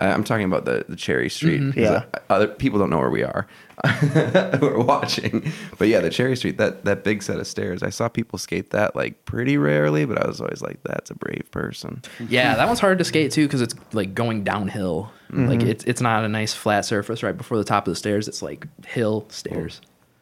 Uh, 0.00 0.12
I'm 0.14 0.22
talking 0.22 0.44
about 0.44 0.64
the, 0.64 0.84
the 0.88 0.94
Cherry 0.96 1.28
Street. 1.28 1.60
Mm-hmm. 1.60 1.70
'cause, 1.72 1.82
Yeah. 1.90 2.04
uh, 2.14 2.18
Other 2.32 2.46
people 2.48 2.78
don't 2.78 2.88
know 2.90 2.98
where 2.98 3.10
we 3.10 3.24
are. 3.24 3.46
We're 4.60 4.82
watching, 4.82 5.52
but 5.78 5.86
yeah, 5.88 6.00
the 6.00 6.10
Cherry 6.10 6.36
Street 6.36 6.58
that 6.58 6.84
that 6.84 7.04
big 7.04 7.22
set 7.22 7.38
of 7.38 7.46
stairs. 7.46 7.82
I 7.82 7.90
saw 7.90 8.08
people 8.08 8.38
skate 8.38 8.70
that 8.70 8.96
like 8.96 9.24
pretty 9.24 9.56
rarely, 9.56 10.04
but 10.04 10.22
I 10.22 10.26
was 10.26 10.40
always 10.40 10.60
like, 10.62 10.80
that's 10.84 11.10
a 11.10 11.14
brave 11.14 11.48
person. 11.52 12.02
Yeah, 12.28 12.56
that 12.56 12.66
one's 12.66 12.80
hard 12.80 12.98
to 12.98 13.04
skate 13.04 13.30
too 13.30 13.46
because 13.46 13.60
it's 13.62 13.74
like 13.92 14.14
going 14.14 14.42
downhill. 14.44 15.12
Like 15.30 15.62
it's 15.62 15.84
it's 15.84 16.00
not 16.00 16.24
a 16.24 16.28
nice 16.28 16.54
flat 16.54 16.86
surface 16.86 17.22
right 17.22 17.36
before 17.36 17.58
the 17.58 17.64
top 17.64 17.86
of 17.86 17.92
the 17.92 17.96
stairs. 17.96 18.26
It's 18.28 18.42
like 18.42 18.66
hill 18.86 19.26
stairs. 19.28 19.80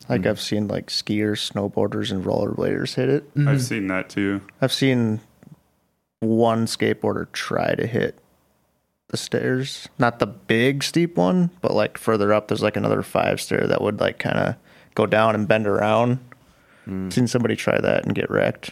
like 0.08 0.26
I've 0.26 0.40
seen 0.40 0.68
like 0.68 0.88
skiers, 0.88 1.50
snowboarders, 1.50 2.10
and 2.10 2.24
rollerbladers 2.24 2.94
hit 2.96 3.08
it. 3.08 3.24
I've 3.46 3.62
seen 3.62 3.86
that 3.86 4.10
too. 4.10 4.40
I've 4.60 4.72
seen 4.72 5.20
one 6.20 6.66
skateboarder 6.66 7.30
try 7.32 7.74
to 7.74 7.86
hit 7.86 8.18
the 9.08 9.16
stairs. 9.16 9.88
Not 9.98 10.18
the 10.18 10.26
big 10.26 10.82
steep 10.82 11.16
one, 11.16 11.50
but 11.60 11.72
like 11.74 11.96
further 11.98 12.32
up, 12.32 12.48
there's 12.48 12.62
like 12.62 12.76
another 12.76 13.02
five 13.02 13.40
stair 13.40 13.66
that 13.66 13.80
would 13.80 14.00
like 14.00 14.18
kind 14.18 14.38
of 14.38 14.56
go 14.94 15.06
down 15.06 15.34
and 15.34 15.46
bend 15.48 15.66
around. 15.66 16.18
Seen 17.10 17.26
somebody 17.26 17.56
try 17.56 17.80
that 17.80 18.04
and 18.04 18.14
get 18.14 18.30
wrecked. 18.30 18.70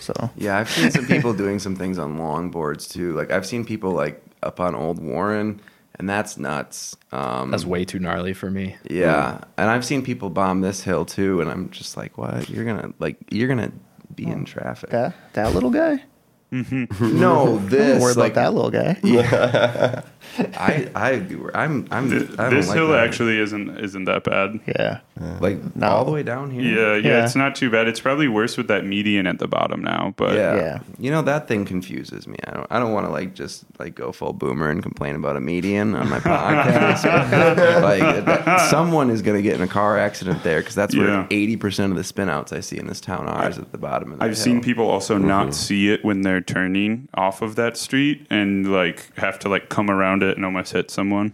So 0.00 0.30
Yeah, 0.36 0.58
I've 0.58 0.68
seen 0.68 0.90
some 0.90 1.06
people 1.06 1.32
doing 1.44 1.60
some 1.60 1.76
things 1.76 1.96
on 1.96 2.18
longboards 2.18 2.90
too. 2.90 3.12
Like 3.12 3.30
I've 3.30 3.46
seen 3.46 3.64
people 3.64 3.92
like 3.92 4.20
up 4.42 4.58
on 4.58 4.74
Old 4.74 5.00
Warren, 5.00 5.60
and 5.94 6.10
that's 6.10 6.36
nuts. 6.36 6.96
Um, 7.12 7.52
That's 7.52 7.64
way 7.64 7.84
too 7.84 8.00
gnarly 8.00 8.32
for 8.32 8.50
me. 8.50 8.74
yeah, 8.90 9.44
and 9.56 9.70
I've 9.70 9.84
seen 9.84 10.02
people 10.02 10.28
bomb 10.28 10.60
this 10.60 10.82
hill 10.82 11.04
too, 11.04 11.40
and 11.40 11.48
I'm 11.48 11.70
just 11.70 11.96
like, 11.96 12.18
what? 12.18 12.48
You're 12.50 12.64
gonna 12.64 12.92
like 12.98 13.18
you're 13.30 13.46
gonna 13.48 13.70
be 14.12 14.26
in 14.26 14.44
traffic. 14.44 14.90
that 14.90 15.14
that 15.34 15.54
little 15.54 15.70
guy. 15.70 16.02
Mm-hmm. 16.52 17.18
No, 17.18 17.46
Don't 17.46 17.68
this 17.70 18.02
worry 18.02 18.12
like 18.12 18.32
about 18.32 18.42
that 18.42 18.54
little 18.54 18.70
guy. 18.70 18.98
Yeah, 19.02 20.02
I 20.58 20.88
I 20.94 21.12
I'm 21.54 21.88
I'm 21.90 22.10
Th- 22.10 22.38
I 22.38 22.50
this 22.50 22.68
like 22.68 22.76
hill 22.76 22.88
that. 22.88 23.04
actually 23.06 23.38
isn't 23.38 23.78
isn't 23.78 24.04
that 24.04 24.24
bad. 24.24 24.60
Yeah. 24.66 25.00
like 25.40 25.74
No. 25.74 25.86
all 25.88 26.04
the 26.04 26.10
way 26.12 26.22
down 26.22 26.50
here. 26.50 26.62
Yeah, 26.62 26.96
yeah, 26.96 27.08
Yeah. 27.18 27.24
it's 27.24 27.34
not 27.34 27.54
too 27.54 27.70
bad. 27.70 27.88
It's 27.88 28.00
probably 28.00 28.28
worse 28.28 28.58
with 28.58 28.68
that 28.68 28.84
median 28.84 29.26
at 29.26 29.38
the 29.38 29.48
bottom 29.48 29.82
now, 29.82 30.12
but 30.18 30.34
Yeah. 30.34 30.54
Yeah. 30.56 30.78
You 30.98 31.10
know 31.10 31.22
that 31.22 31.48
thing 31.48 31.64
confuses 31.64 32.26
me. 32.26 32.36
I 32.46 32.50
don't 32.52 32.66
I 32.70 32.78
don't 32.78 32.92
want 32.92 33.06
to 33.06 33.12
like 33.12 33.34
just 33.34 33.64
like 33.78 33.94
go 33.94 34.12
full 34.12 34.34
boomer 34.34 34.68
and 34.68 34.82
complain 34.82 35.16
about 35.16 35.36
a 35.36 35.40
median 35.40 35.94
on 35.94 36.10
my 36.10 36.18
podcast. 36.18 37.02
like 37.82 38.24
that, 38.26 38.68
someone 38.70 39.08
is 39.08 39.22
going 39.22 39.36
to 39.36 39.42
get 39.42 39.54
in 39.56 39.62
a 39.62 39.68
car 39.68 39.98
accident 39.98 40.42
there 40.42 40.62
cuz 40.62 40.74
that's 40.74 40.94
where 40.94 41.08
Yeah. 41.08 41.26
80% 41.30 41.90
of 41.90 41.96
the 41.96 42.04
spin 42.04 42.28
outs 42.28 42.52
I 42.52 42.60
see 42.60 42.78
in 42.78 42.86
this 42.88 43.00
town 43.00 43.26
are 43.26 43.48
is 43.48 43.58
at 43.58 43.72
the 43.72 43.78
bottom 43.78 44.12
of 44.12 44.18
the 44.18 44.24
I've 44.24 44.36
seen 44.36 44.60
people 44.60 44.86
also 44.88 45.16
not 45.18 45.44
mm-hmm. 45.44 45.52
see 45.52 45.90
it 45.90 46.04
when 46.04 46.20
they're 46.22 46.41
turning 46.42 47.08
off 47.14 47.40
of 47.42 47.56
that 47.56 47.76
street 47.76 48.26
and 48.30 48.70
like 48.70 49.14
have 49.16 49.38
to 49.40 49.48
like 49.48 49.68
come 49.68 49.90
around 49.90 50.22
it 50.22 50.36
and 50.36 50.44
almost 50.44 50.72
hit 50.72 50.90
someone. 50.90 51.32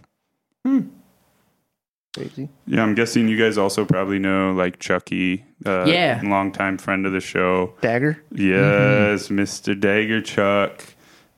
Crazy. 2.15 2.49
Yeah, 2.65 2.81
I'm 2.83 2.95
guessing 2.95 3.27
you 3.27 3.37
guys 3.37 3.57
also 3.57 3.85
probably 3.85 4.17
know 4.19 4.51
like 4.53 4.79
Chucky, 4.79 5.45
uh, 5.65 5.85
Yeah. 5.85 6.19
longtime 6.23 6.77
friend 6.79 7.05
of 7.05 7.11
the 7.11 7.19
show. 7.21 7.73
Dagger. 7.81 8.21
Yes, 8.31 9.27
Mr. 9.27 9.79
Dagger 9.79 10.21
Chuck. 10.21 10.83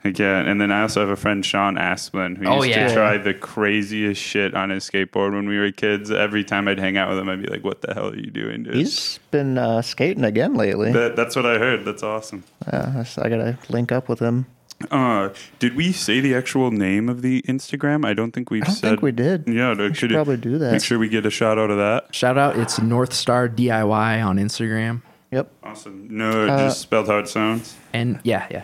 Again, 0.04 0.48
and 0.48 0.60
then 0.60 0.72
I 0.72 0.82
also 0.82 1.00
have 1.02 1.10
a 1.10 1.16
friend 1.16 1.46
Sean 1.46 1.76
Asplin 1.76 2.36
who 2.38 2.48
Oh, 2.48 2.64
used 2.64 2.70
yeah. 2.76 2.88
to 2.88 2.94
try 2.94 3.18
the 3.20 3.36
craziest 3.36 4.20
shit 4.20 4.56
on 4.56 4.72
his 4.72 4.90
skateboard 4.90 5.34
when 5.34 5.48
we 5.48 5.60
were 5.60 5.72
kids. 5.72 6.10
Every 6.10 6.44
time 6.44 6.68
I'd 6.68 6.80
hang 6.80 6.98
out 6.98 7.10
with 7.10 7.20
him, 7.20 7.30
I'd 7.30 7.42
be 7.44 7.48
like, 7.48 7.64
"What 7.64 7.82
the 7.82 7.94
hell 7.94 8.10
are 8.10 8.16
you 8.16 8.32
doing, 8.32 8.64
dude?" 8.64 8.74
He's 8.74 9.20
been 9.30 9.60
uh, 9.60 9.84
skating 9.84 10.24
again 10.24 10.56
lately. 10.56 10.92
that, 10.92 11.16
that's 11.16 11.36
what 11.36 11.46
I 11.46 11.60
heard. 11.60 11.86
That's 11.86 12.02
awesome. 12.02 12.44
Uh, 12.66 13.04
so 13.04 13.22
I 13.24 13.30
gotta 13.30 13.60
link 13.70 13.92
up 13.92 14.10
with 14.10 14.18
him. 14.20 14.48
Uh, 14.90 15.30
did 15.60 15.76
we 15.76 15.92
say 15.92 16.20
the 16.20 16.34
actual 16.34 16.72
name 16.72 17.08
of 17.08 17.22
the 17.22 17.44
Instagram? 17.44 18.04
I 18.04 18.16
don't 18.16 18.32
think 18.32 18.50
we've 18.50 18.64
I 18.64 18.66
don't 18.66 18.76
said. 18.76 18.90
think 18.90 19.02
we 19.04 19.12
did. 19.12 19.48
Yeah, 19.48 19.76
We 19.76 19.94
should 19.94 20.10
probably 20.10 20.38
do 20.38 20.58
that. 20.58 20.72
Make 20.72 20.84
sure 20.84 20.98
we 20.98 21.10
get 21.10 21.28
a 21.28 21.30
shout 21.30 21.60
out 21.60 21.70
of 21.70 21.78
that. 21.78 22.16
Shout 22.16 22.40
out, 22.40 22.58
it's 22.58 22.82
North 22.82 23.14
Star 23.14 23.48
DIY 23.48 24.26
on 24.26 24.38
Instagram. 24.38 25.04
Yep. 25.30 25.52
Awesome. 25.64 26.08
No, 26.10 26.48
Uh, 26.48 26.58
just 26.58 26.82
spelled 26.82 27.08
how 27.08 27.20
it 27.20 27.28
sounds. 27.28 27.76
And 27.94 28.20
yeah, 28.24 28.48
yeah. 28.50 28.64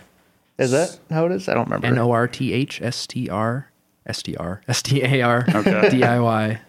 Is 0.58 0.72
that 0.72 0.98
how 1.10 1.26
it 1.26 1.32
is? 1.32 1.48
I 1.48 1.54
don't 1.54 1.65
remember. 1.65 1.88
N 1.88 1.98
O 1.98 2.12
R 2.12 2.28
T 2.28 2.54
H 2.54 2.82
S 2.82 3.06
T 3.08 3.30
R 3.30 3.72
S 4.06 4.24
T 4.24 4.36
R 4.36 4.62
S 4.67 4.82
T 4.82 5.04
A 5.04 5.22
R 5.22 5.46
Okay. 5.54 5.89
D 5.91 6.04
I 6.04 6.20
Y. 6.20 6.62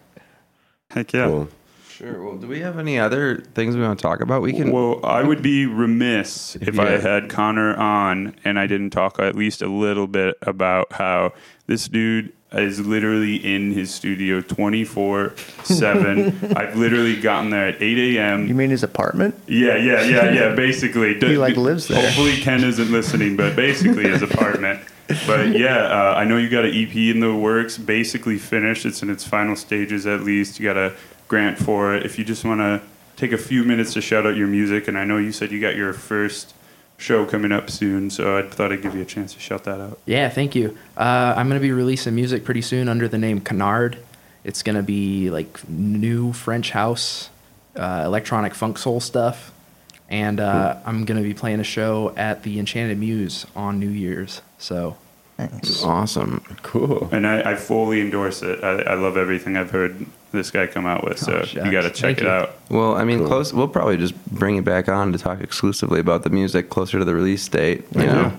Heck 0.91 1.13
yeah. 1.13 1.27
Cool. 1.27 1.49
Sure. 1.89 2.23
Well, 2.23 2.37
do 2.37 2.47
we 2.47 2.61
have 2.61 2.79
any 2.79 2.97
other 2.99 3.39
things 3.55 3.77
we 3.77 3.83
want 3.83 3.99
to 3.99 4.03
talk 4.03 4.21
about? 4.21 4.41
We 4.41 4.53
can 4.53 4.71
Well, 4.71 5.05
I 5.05 5.23
would 5.25 5.43
be 5.43 5.67
remiss 5.67 6.55
if 6.57 6.79
I 6.79 6.91
had 6.91 7.29
Connor 7.29 7.75
on 7.77 8.37
and 8.45 8.57
I 8.59 8.69
didn't 8.69 8.91
talk 8.91 9.19
at 9.19 9.35
least 9.35 9.63
a 9.63 9.67
little 9.67 10.07
bit 10.07 10.37
about 10.43 10.93
how 10.93 11.33
this 11.67 11.89
dude 11.89 12.33
is 12.53 12.81
literally 12.81 13.37
in 13.37 13.73
his 13.73 13.93
studio 13.93 14.41
24 14.41 15.35
7. 15.65 16.53
I've 16.57 16.77
literally 16.77 17.21
gotten 17.21 17.51
there 17.51 17.69
at 17.69 17.83
8 17.83 18.17
a.m. 18.17 18.47
You 18.47 18.55
mean 18.55 18.71
his 18.71 18.83
apartment? 18.83 19.35
Yeah, 19.47 19.77
yeah, 19.77 20.03
yeah, 20.05 20.33
yeah. 20.33 20.55
Basically, 20.55 21.19
He, 21.19 21.37
like, 21.37 21.57
lives 21.57 21.89
there. 21.89 22.01
Hopefully, 22.01 22.37
Ken 22.39 22.65
isn't 22.65 22.91
listening, 22.91 23.37
but 23.37 23.55
basically, 23.55 24.05
his 24.05 24.23
apartment. 24.23 24.81
But 25.27 25.49
yeah, 25.59 25.77
uh, 25.79 26.15
I 26.17 26.25
know 26.25 26.37
you 26.37 26.49
got 26.49 26.65
an 26.65 26.75
EP 26.75 26.95
in 26.95 27.21
the 27.21 27.35
works, 27.35 27.79
basically 27.79 28.39
finished. 28.39 28.87
It's 28.87 29.03
in 29.03 29.11
its 29.11 29.27
final 29.27 29.57
stages, 29.57 30.07
at 30.07 30.23
least. 30.23 30.59
You 30.59 30.67
got 30.67 30.77
a 30.77 30.95
grant 31.29 31.59
for 31.59 31.95
it. 31.95 32.05
If 32.07 32.19
you 32.19 32.25
just 32.25 32.45
want 32.45 32.61
to 32.61 32.81
take 33.17 33.33
a 33.33 33.39
few 33.39 33.65
minutes 33.65 33.93
to 33.95 34.01
shout 34.01 34.27
out 34.27 34.37
your 34.37 34.47
music, 34.47 34.89
and 34.89 34.97
I 34.99 35.05
know 35.05 35.19
you 35.19 35.33
said 35.33 35.51
you 35.51 35.61
got 35.61 35.77
your 35.77 35.93
first 35.93 36.55
show 36.99 37.25
coming 37.25 37.53
up 37.53 37.71
soon, 37.71 38.11
so 38.11 38.37
I 38.37 38.43
thought 38.43 38.73
I'd 38.73 38.83
give 38.83 38.95
you 38.95 39.03
a 39.03 39.07
chance 39.07 39.33
to 39.33 39.41
shout 39.41 39.65
that 39.65 39.81
out. 39.81 39.99
Yeah, 40.05 40.29
thank 40.29 40.55
you. 40.55 40.77
Uh, 40.97 41.33
I'm 41.37 41.49
going 41.49 41.61
to 41.61 41.67
be 41.67 41.73
releasing 41.73 42.15
music 42.15 42.45
pretty 42.45 42.61
soon 42.61 42.89
under 42.89 43.09
the 43.09 43.19
name 43.19 43.41
Canard. 43.41 43.99
It's 44.45 44.63
going 44.63 44.77
to 44.77 44.83
be 44.83 45.31
like 45.31 45.67
new 45.69 46.33
French 46.33 46.73
house, 46.73 47.31
uh, 47.77 48.03
electronic 48.05 48.55
funk 48.55 48.79
soul 48.79 49.01
stuff. 49.01 49.53
And 50.11 50.41
uh, 50.41 50.77
I'm 50.87 51.05
going 51.05 51.23
to 51.23 51.27
be 51.27 51.35
playing 51.35 51.61
a 51.61 51.65
show 51.65 52.15
at 52.17 52.43
the 52.43 52.59
Enchanted 52.59 52.99
Muse 52.99 53.47
on 53.55 53.79
New 53.79 53.91
Year's. 53.91 54.41
So 54.59 54.97
Thanks. 55.39 55.83
awesome. 55.85 56.43
Cool. 56.63 57.09
And 57.13 57.25
I, 57.27 57.53
I 57.53 57.55
fully 57.55 58.01
endorse 58.01 58.43
it. 58.43 58.63
I, 58.63 58.81
I 58.83 58.95
love 58.95 59.17
everything 59.17 59.57
I've 59.57 59.71
heard 59.71 60.05
this 60.33 60.51
guy 60.51 60.67
come 60.67 60.85
out 60.85 61.05
with, 61.05 61.19
so 61.19 61.43
Oh, 61.45 61.65
you 61.65 61.71
got 61.71 61.83
to 61.83 61.91
check 61.91 62.17
Thank 62.17 62.19
it 62.19 62.25
you. 62.25 62.31
out. 62.31 62.51
Well, 62.69 62.97
I 62.97 63.05
mean, 63.05 63.21
Cool. 63.21 63.29
close. 63.29 63.53
We'll 63.53 63.69
probably 63.69 63.97
just 63.97 64.15
bring 64.27 64.57
it 64.57 64.65
back 64.65 64.89
on 64.89 65.13
to 65.13 65.19
talk 65.19 65.41
exclusively 65.41 66.01
about 66.01 66.25
the 66.25 66.31
music 66.31 66.71
closer 66.71 66.99
to 66.99 67.05
the 67.05 67.15
release 67.15 67.47
date. 67.49 67.85
You 67.95 68.03
Yeah. 68.03 68.33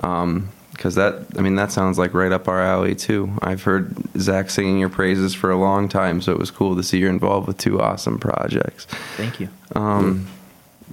know, 0.00 0.42
because 0.72 0.94
that. 0.94 1.26
I 1.36 1.42
mean, 1.42 1.56
that 1.56 1.70
sounds 1.72 1.98
like 1.98 2.14
right 2.14 2.32
up 2.32 2.48
our 2.48 2.62
alley 2.62 2.94
too. 2.94 3.30
I've 3.42 3.62
heard 3.64 3.94
Zach 4.18 4.48
singing 4.48 4.78
your 4.78 4.88
praises 4.88 5.34
for 5.34 5.50
a 5.50 5.56
long 5.58 5.88
time, 5.88 6.20
so 6.22 6.32
it 6.32 6.38
was 6.38 6.50
cool 6.50 6.76
to 6.76 6.82
see 6.82 6.98
you're 6.98 7.10
involved 7.10 7.46
with 7.48 7.58
two 7.58 7.80
awesome 7.80 8.18
projects. 8.18 8.86
thank 9.16 9.38
you. 9.40 9.48
Um, 9.74 10.28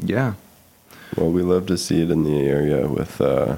yeah. 0.02 0.34
Well, 1.16 1.32
we 1.32 1.44
love 1.44 1.68
to 1.68 1.78
see 1.78 2.02
it 2.02 2.10
in 2.12 2.24
the 2.24 2.40
area 2.48 2.88
with 2.88 3.22
uh, 3.22 3.58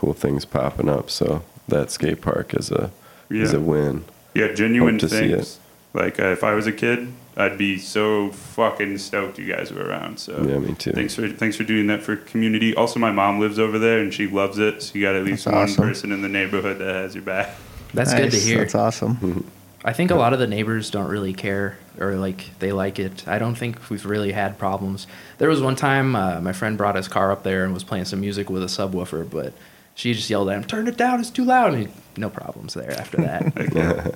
cool 0.00 0.14
things 0.14 0.46
popping 0.46 0.88
up. 0.88 1.10
So 1.10 1.42
that 1.68 1.90
skate 1.90 2.22
park 2.22 2.54
is 2.54 2.70
a 2.70 2.90
is 3.28 3.52
a 3.52 3.60
win. 3.60 4.04
Yeah, 4.34 4.52
genuine 4.54 4.94
Hope 4.94 5.00
to 5.02 5.08
see 5.10 5.28
things. 5.32 5.58
Like 5.92 6.18
uh, 6.18 6.28
if 6.28 6.42
I 6.42 6.54
was 6.54 6.66
a 6.66 6.72
kid, 6.72 7.12
I'd 7.36 7.58
be 7.58 7.76
so 7.78 8.30
fucking 8.30 8.96
stoked 8.98 9.38
you 9.38 9.52
guys 9.52 9.72
were 9.72 9.84
around. 9.84 10.18
So 10.18 10.32
Yeah, 10.42 10.58
me 10.58 10.74
too. 10.74 10.92
thanks 10.92 11.14
for 11.14 11.28
thanks 11.28 11.56
for 11.56 11.64
doing 11.64 11.86
that 11.88 12.02
for 12.02 12.16
community. 12.16 12.74
Also, 12.74 12.98
my 12.98 13.12
mom 13.12 13.40
lives 13.40 13.58
over 13.58 13.78
there 13.78 13.98
and 14.00 14.12
she 14.14 14.26
loves 14.26 14.58
it. 14.58 14.82
So 14.82 14.94
you 14.94 15.02
got 15.04 15.16
at 15.16 15.24
least 15.24 15.44
That's 15.44 15.54
one 15.54 15.64
awesome. 15.64 15.84
person 15.88 16.12
in 16.12 16.22
the 16.22 16.28
neighborhood 16.28 16.78
that 16.78 16.94
has 16.94 17.14
your 17.14 17.24
back. 17.24 17.50
That's 17.92 18.14
good 18.14 18.30
to 18.30 18.38
hear. 18.38 18.58
That's 18.58 18.74
awesome. 18.74 19.50
I 19.84 19.92
think 19.92 20.10
a 20.10 20.14
lot 20.14 20.32
of 20.32 20.38
the 20.38 20.46
neighbors 20.46 20.90
don't 20.90 21.08
really 21.08 21.32
care 21.34 21.78
or 21.98 22.14
like 22.14 22.50
they 22.58 22.72
like 22.72 22.98
it. 22.98 23.26
I 23.28 23.38
don't 23.38 23.54
think 23.54 23.90
we've 23.90 24.04
really 24.06 24.32
had 24.32 24.58
problems. 24.58 25.06
There 25.38 25.48
was 25.48 25.60
one 25.60 25.76
time 25.76 26.14
uh, 26.16 26.40
my 26.40 26.52
friend 26.52 26.78
brought 26.78 26.96
his 26.96 27.08
car 27.08 27.32
up 27.32 27.42
there 27.42 27.64
and 27.64 27.74
was 27.74 27.84
playing 27.84 28.04
some 28.06 28.20
music 28.20 28.48
with 28.48 28.62
a 28.62 28.66
subwoofer, 28.66 29.28
but 29.28 29.52
she 30.00 30.14
just 30.14 30.30
yelled 30.30 30.48
at 30.50 30.56
him, 30.56 30.64
"Turn 30.64 30.88
it 30.88 30.96
down! 30.96 31.20
It's 31.20 31.30
too 31.30 31.44
loud!" 31.44 31.74
And 31.74 31.86
he, 31.86 31.92
no 32.16 32.30
problems 32.30 32.74
there 32.74 32.90
after 32.92 33.18
that. 33.18 33.42
Heck 33.56 33.74
yeah. 33.74 34.10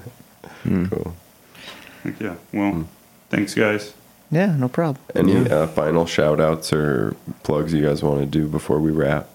Cool. 0.88 1.14
Heck 2.02 2.20
yeah. 2.20 2.36
Well, 2.52 2.88
thanks 3.30 3.54
guys. 3.54 3.94
Yeah, 4.30 4.56
no 4.56 4.68
problem. 4.68 5.04
Any 5.14 5.48
uh, 5.48 5.66
final 5.68 6.06
shout 6.06 6.40
outs 6.40 6.72
or 6.72 7.14
plugs 7.42 7.72
you 7.74 7.84
guys 7.86 8.02
want 8.02 8.20
to 8.20 8.26
do 8.26 8.48
before 8.48 8.78
we 8.80 8.90
wrap? 8.90 9.28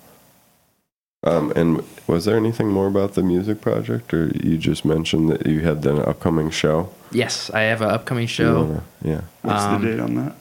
Um, 1.23 1.51
and 1.55 1.83
was 2.07 2.25
there 2.25 2.35
anything 2.37 2.69
more 2.69 2.87
about 2.87 3.13
the 3.13 3.21
music 3.23 3.61
project, 3.61 4.13
or 4.13 4.27
you 4.35 4.57
just 4.57 4.83
mentioned 4.85 5.29
that 5.29 5.45
you 5.45 5.59
had 5.61 5.83
the 5.83 5.95
upcoming 6.07 6.49
show? 6.49 6.89
yes, 7.11 7.49
I 7.51 7.61
have 7.61 7.81
an 7.81 7.89
upcoming 7.89 8.27
show 8.27 8.61
wanna- 8.63 8.83
yeah, 9.01 9.21
What's 9.41 9.63
Um, 9.63 9.81
the 9.81 9.87
date 9.91 9.99
on 9.99 10.15
that? 10.15 10.35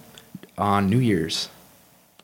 on 0.57 0.89
New 0.89 0.99
Year's, 0.99 1.49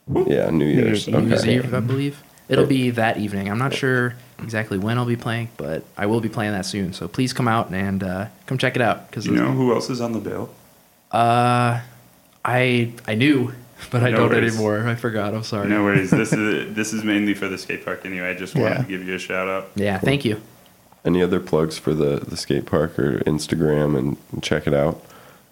yeah, 0.07 0.49
New 0.51 0.65
Year's. 0.65 1.07
Year's 1.07 1.09
Eve. 1.09 1.15
New 1.15 1.27
Year's 1.29 1.47
Eve, 1.47 1.73
I 1.73 1.79
believe. 1.79 2.23
It'll 2.47 2.65
be 2.65 2.91
that 2.91 3.17
evening. 3.17 3.49
I'm 3.49 3.57
not 3.57 3.73
sure 3.73 4.15
exactly 4.41 4.77
when 4.77 4.97
I'll 4.97 5.05
be 5.05 5.15
playing, 5.15 5.49
but 5.57 5.83
I 5.97 6.05
will 6.05 6.21
be 6.21 6.29
playing 6.29 6.51
that 6.51 6.65
soon. 6.65 6.93
So 6.93 7.07
please 7.07 7.33
come 7.33 7.47
out 7.47 7.71
and 7.71 8.03
uh, 8.03 8.27
come 8.45 8.57
check 8.57 8.75
it 8.75 8.81
out. 8.81 9.09
Because 9.09 9.25
you 9.25 9.33
know 9.33 9.51
who 9.51 9.73
else 9.73 9.89
is 9.89 9.99
on 10.01 10.11
the 10.13 10.19
bill? 10.19 10.49
uh, 11.11 11.81
I 12.43 12.91
I 13.07 13.15
knew, 13.15 13.53
but 13.91 14.03
I 14.03 14.11
No 14.11 14.17
don't 14.17 14.29
worries. 14.29 14.53
anymore. 14.53 14.87
I 14.87 14.95
forgot. 14.95 15.33
I'm 15.33 15.43
sorry. 15.43 15.67
No 15.67 15.83
worries. 15.83 16.11
this 16.11 16.31
is 16.33 16.75
this 16.75 16.93
is 16.93 17.03
mainly 17.03 17.33
for 17.33 17.47
the 17.47 17.57
skate 17.57 17.83
park 17.83 18.05
anyway. 18.05 18.29
I 18.29 18.33
just 18.35 18.53
wanted 18.55 18.69
Yeah. 18.69 18.77
to 18.83 18.87
give 18.87 19.03
you 19.07 19.15
a 19.15 19.19
shout 19.19 19.47
out. 19.47 19.71
Yeah, 19.75 19.97
thank 19.99 20.23
you. 20.25 20.41
Any 21.03 21.21
other 21.21 21.39
plugs 21.39 21.77
for 21.77 21.93
the, 21.93 22.17
the 22.19 22.35
skate 22.35 22.65
park 22.65 22.97
or 22.97 23.19
Instagram 23.25 23.95
and 23.97 24.43
check 24.43 24.65
it 24.65 24.73
out? 24.73 25.03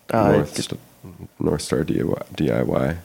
Uh, 0.10 0.32
North, 0.32 0.56
just- 0.56 0.70
St- 0.72 0.82
North 1.40 1.62
Star 1.62 1.84
DIY. 1.84 2.26
DIY. 2.36 2.98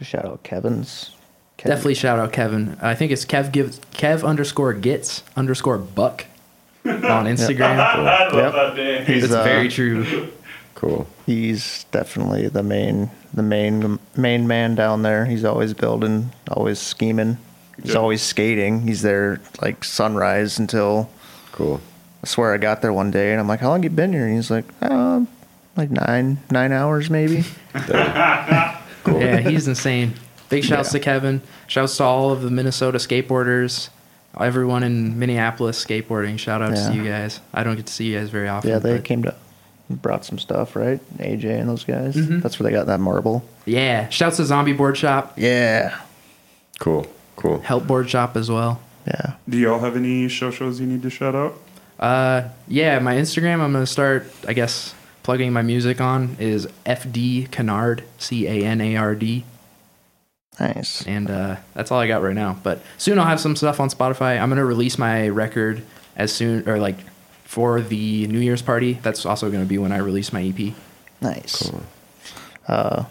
Shout 0.00 0.24
out 0.24 0.42
Kevin's. 0.42 1.10
Kevin. 1.56 1.70
Definitely 1.76 1.94
shout 1.94 2.18
out 2.18 2.32
Kevin. 2.32 2.76
I 2.82 2.94
think 2.94 3.12
it's 3.12 3.24
Kev 3.24 3.52
gives 3.52 3.78
Kev 3.92 4.24
underscore 4.24 4.72
gets 4.72 5.22
underscore 5.36 5.78
buck 5.78 6.24
on 6.84 7.26
Instagram. 7.26 7.78
I 7.78 7.98
love 8.02 8.34
Yep. 8.34 8.52
that 8.52 8.76
name. 8.76 9.04
He's, 9.06 9.24
It's 9.24 9.32
uh, 9.32 9.44
very 9.44 9.68
true. 9.68 10.28
Cool. 10.74 11.06
He's 11.26 11.84
definitely 11.92 12.48
the 12.48 12.64
main, 12.64 13.10
the 13.32 13.42
main, 13.44 14.00
main 14.16 14.48
man 14.48 14.74
down 14.74 15.02
there. 15.02 15.26
He's 15.26 15.44
always 15.44 15.74
building, 15.74 16.32
always 16.50 16.80
scheming. 16.80 17.38
he's 17.76 17.92
Good. 17.92 17.96
always 17.96 18.20
skating. 18.22 18.80
He's 18.82 19.02
there 19.02 19.40
like 19.60 19.84
sunrise 19.84 20.58
until 20.58 21.08
Cool. 21.52 21.80
I 22.24 22.26
swear 22.26 22.52
I 22.54 22.56
got 22.56 22.82
there 22.82 22.92
one 22.92 23.10
day 23.12 23.30
and 23.32 23.40
I'm 23.40 23.46
like, 23.46 23.60
how 23.60 23.68
long 23.68 23.82
you 23.84 23.90
been 23.90 24.12
here? 24.12 24.26
And 24.26 24.34
he's 24.34 24.50
like, 24.50 24.64
um, 24.82 25.28
like 25.76 25.90
nine 25.90 26.38
nine 26.50 26.72
hours 26.72 27.08
maybe. 27.10 27.44
Cool. 29.04 29.20
Yeah, 29.20 29.38
he's 29.38 29.66
insane. 29.66 30.14
Big 30.52 30.64
shouts 30.64 30.88
Yeah. 30.92 30.98
to 31.00 31.04
Kevin. 31.04 31.40
Shouts 31.66 31.96
to 31.96 32.04
all 32.04 32.30
of 32.30 32.42
the 32.42 32.50
Minnesota 32.50 32.98
skateboarders. 32.98 33.88
Everyone 34.40 34.82
in 34.82 35.18
Minneapolis 35.18 35.84
skateboarding. 35.84 36.38
Shout 36.38 36.62
out 36.62 36.74
Yeah. 36.76 36.88
to 36.90 36.94
you 36.94 37.04
guys. 37.04 37.40
I 37.52 37.64
don't 37.64 37.76
get 37.76 37.86
to 37.86 37.92
see 37.92 38.04
you 38.12 38.18
guys 38.18 38.30
very 38.30 38.48
often. 38.48 38.70
yeah, 38.70 38.78
they 38.78 38.94
but- 38.94 39.04
came 39.04 39.22
to 39.24 39.34
brought 39.90 40.24
some 40.24 40.38
stuff, 40.38 40.74
right? 40.74 41.00
AJ 41.18 41.58
and 41.58 41.68
those 41.68 41.84
guys. 41.84 42.14
Mhm. 42.16 42.40
That's 42.42 42.58
where 42.58 42.70
they 42.70 42.74
got 42.74 42.86
that 42.86 42.98
marble. 43.00 43.44
Yeah. 43.66 44.08
Shouts 44.08 44.38
to 44.38 44.44
Zombie 44.46 44.72
Board 44.72 44.96
Shop. 44.96 45.34
Yeah. 45.36 45.92
Cool. 46.78 47.06
Cool. 47.36 47.60
Help 47.60 47.86
Board 47.86 48.08
Shop 48.08 48.36
as 48.36 48.50
well. 48.50 48.80
Yeah. 49.06 49.32
Do 49.48 49.58
y'all 49.58 49.80
have 49.80 49.96
any 49.96 50.28
show 50.28 50.50
shows 50.50 50.80
you 50.80 50.86
need 50.86 51.02
to 51.02 51.10
shout 51.10 51.34
out? 51.34 51.58
Uh, 52.00 52.42
yeah, 52.68 52.98
my 53.00 53.16
Instagram. 53.16 53.60
I'm 53.60 53.72
gonna 53.72 53.84
start. 53.86 54.26
I 54.48 54.52
guess 54.54 54.94
plugging 55.22 55.52
my 55.52 55.62
music 55.62 56.00
on 56.00 56.36
is 56.40 56.66
FD 56.86 57.48
Canard, 57.50 58.02
C 58.18 58.46
A 58.46 58.64
N 58.64 58.80
A 58.80 58.96
R 58.96 59.14
D, 59.14 59.44
Nice. 60.60 61.06
and 61.06 61.30
uh, 61.30 61.56
that's 61.74 61.90
all 61.90 61.98
I 61.98 62.06
got 62.06 62.22
right 62.22 62.34
now. 62.34 62.58
But 62.62 62.80
soon 62.98 63.18
I'll 63.18 63.26
have 63.26 63.40
some 63.40 63.56
stuff 63.56 63.80
on 63.80 63.88
Spotify. 63.88 64.40
I'm 64.40 64.48
gonna 64.48 64.64
release 64.64 64.98
my 64.98 65.28
record 65.28 65.82
as 66.16 66.32
soon 66.32 66.68
or 66.68 66.78
like 66.78 66.96
for 67.44 67.80
the 67.80 68.26
New 68.28 68.38
Year's 68.38 68.62
party. 68.62 68.94
That's 69.02 69.24
also 69.26 69.50
gonna 69.50 69.64
be 69.64 69.78
when 69.78 69.92
I 69.92 69.98
release 69.98 70.32
my 70.32 70.42
EP. 70.42 70.74
Nice. 71.20 71.70
Cool. 71.70 71.82
Uh, 72.68 73.04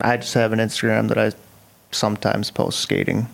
I 0.00 0.16
just 0.16 0.34
have 0.34 0.52
an 0.52 0.58
Instagram 0.58 1.08
that 1.08 1.18
I 1.18 1.32
sometimes 1.92 2.50
post 2.50 2.80
skating. 2.80 3.28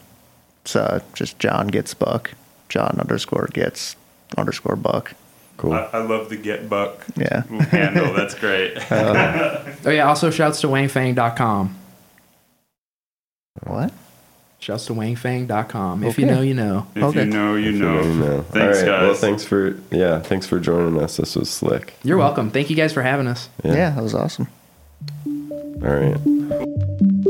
It's 0.62 0.76
uh, 0.76 1.00
just 1.14 1.38
John 1.38 1.68
gets 1.68 1.94
buck. 1.94 2.32
John 2.68 2.98
underscore 3.00 3.48
gets 3.52 3.96
underscore 4.36 4.76
buck. 4.76 5.14
Cool. 5.56 5.72
I, 5.72 5.88
I 5.94 5.98
love 6.02 6.28
the 6.28 6.36
Get 6.36 6.68
Buck 6.68 7.04
Yeah. 7.16 7.42
handle. 7.70 8.12
That's 8.12 8.34
great. 8.34 8.76
Oh 8.90 9.90
yeah, 9.90 10.06
also 10.08 10.30
shouts 10.30 10.60
to 10.60 10.66
wangfang.com. 10.66 11.74
What? 13.64 13.92
Shouts 14.60 14.86
to 14.86 14.92
wangfang.com. 14.94 16.02
If 16.02 16.18
you 16.18 16.26
Okay. 16.26 16.34
know, 16.34 16.40
you 16.42 16.54
know. 16.54 16.86
If 16.96 17.02
Okay. 17.04 17.24
you 17.24 17.30
know, 17.30 17.54
you 17.54 17.70
If 17.70 17.76
know. 17.76 18.00
you 18.02 18.14
know. 18.14 18.42
Thanks, 18.50 18.78
All 18.78 18.84
right. 18.84 18.86
guys. 18.86 19.02
Well, 19.02 19.14
thanks 19.14 19.44
for 19.44 19.76
yeah, 19.92 20.18
thanks 20.20 20.46
for 20.46 20.58
joining 20.58 21.00
us. 21.00 21.16
This 21.18 21.36
was 21.36 21.48
slick. 21.48 21.94
You're 22.02 22.18
welcome. 22.18 22.50
Thank 22.50 22.68
you 22.68 22.74
guys 22.76 22.92
for 22.92 23.02
having 23.02 23.28
us. 23.28 23.48
Yeah, 23.62 23.90
that 23.90 24.02
was 24.02 24.14
awesome. 24.14 24.48
All 25.26 25.94
right. 25.94 27.28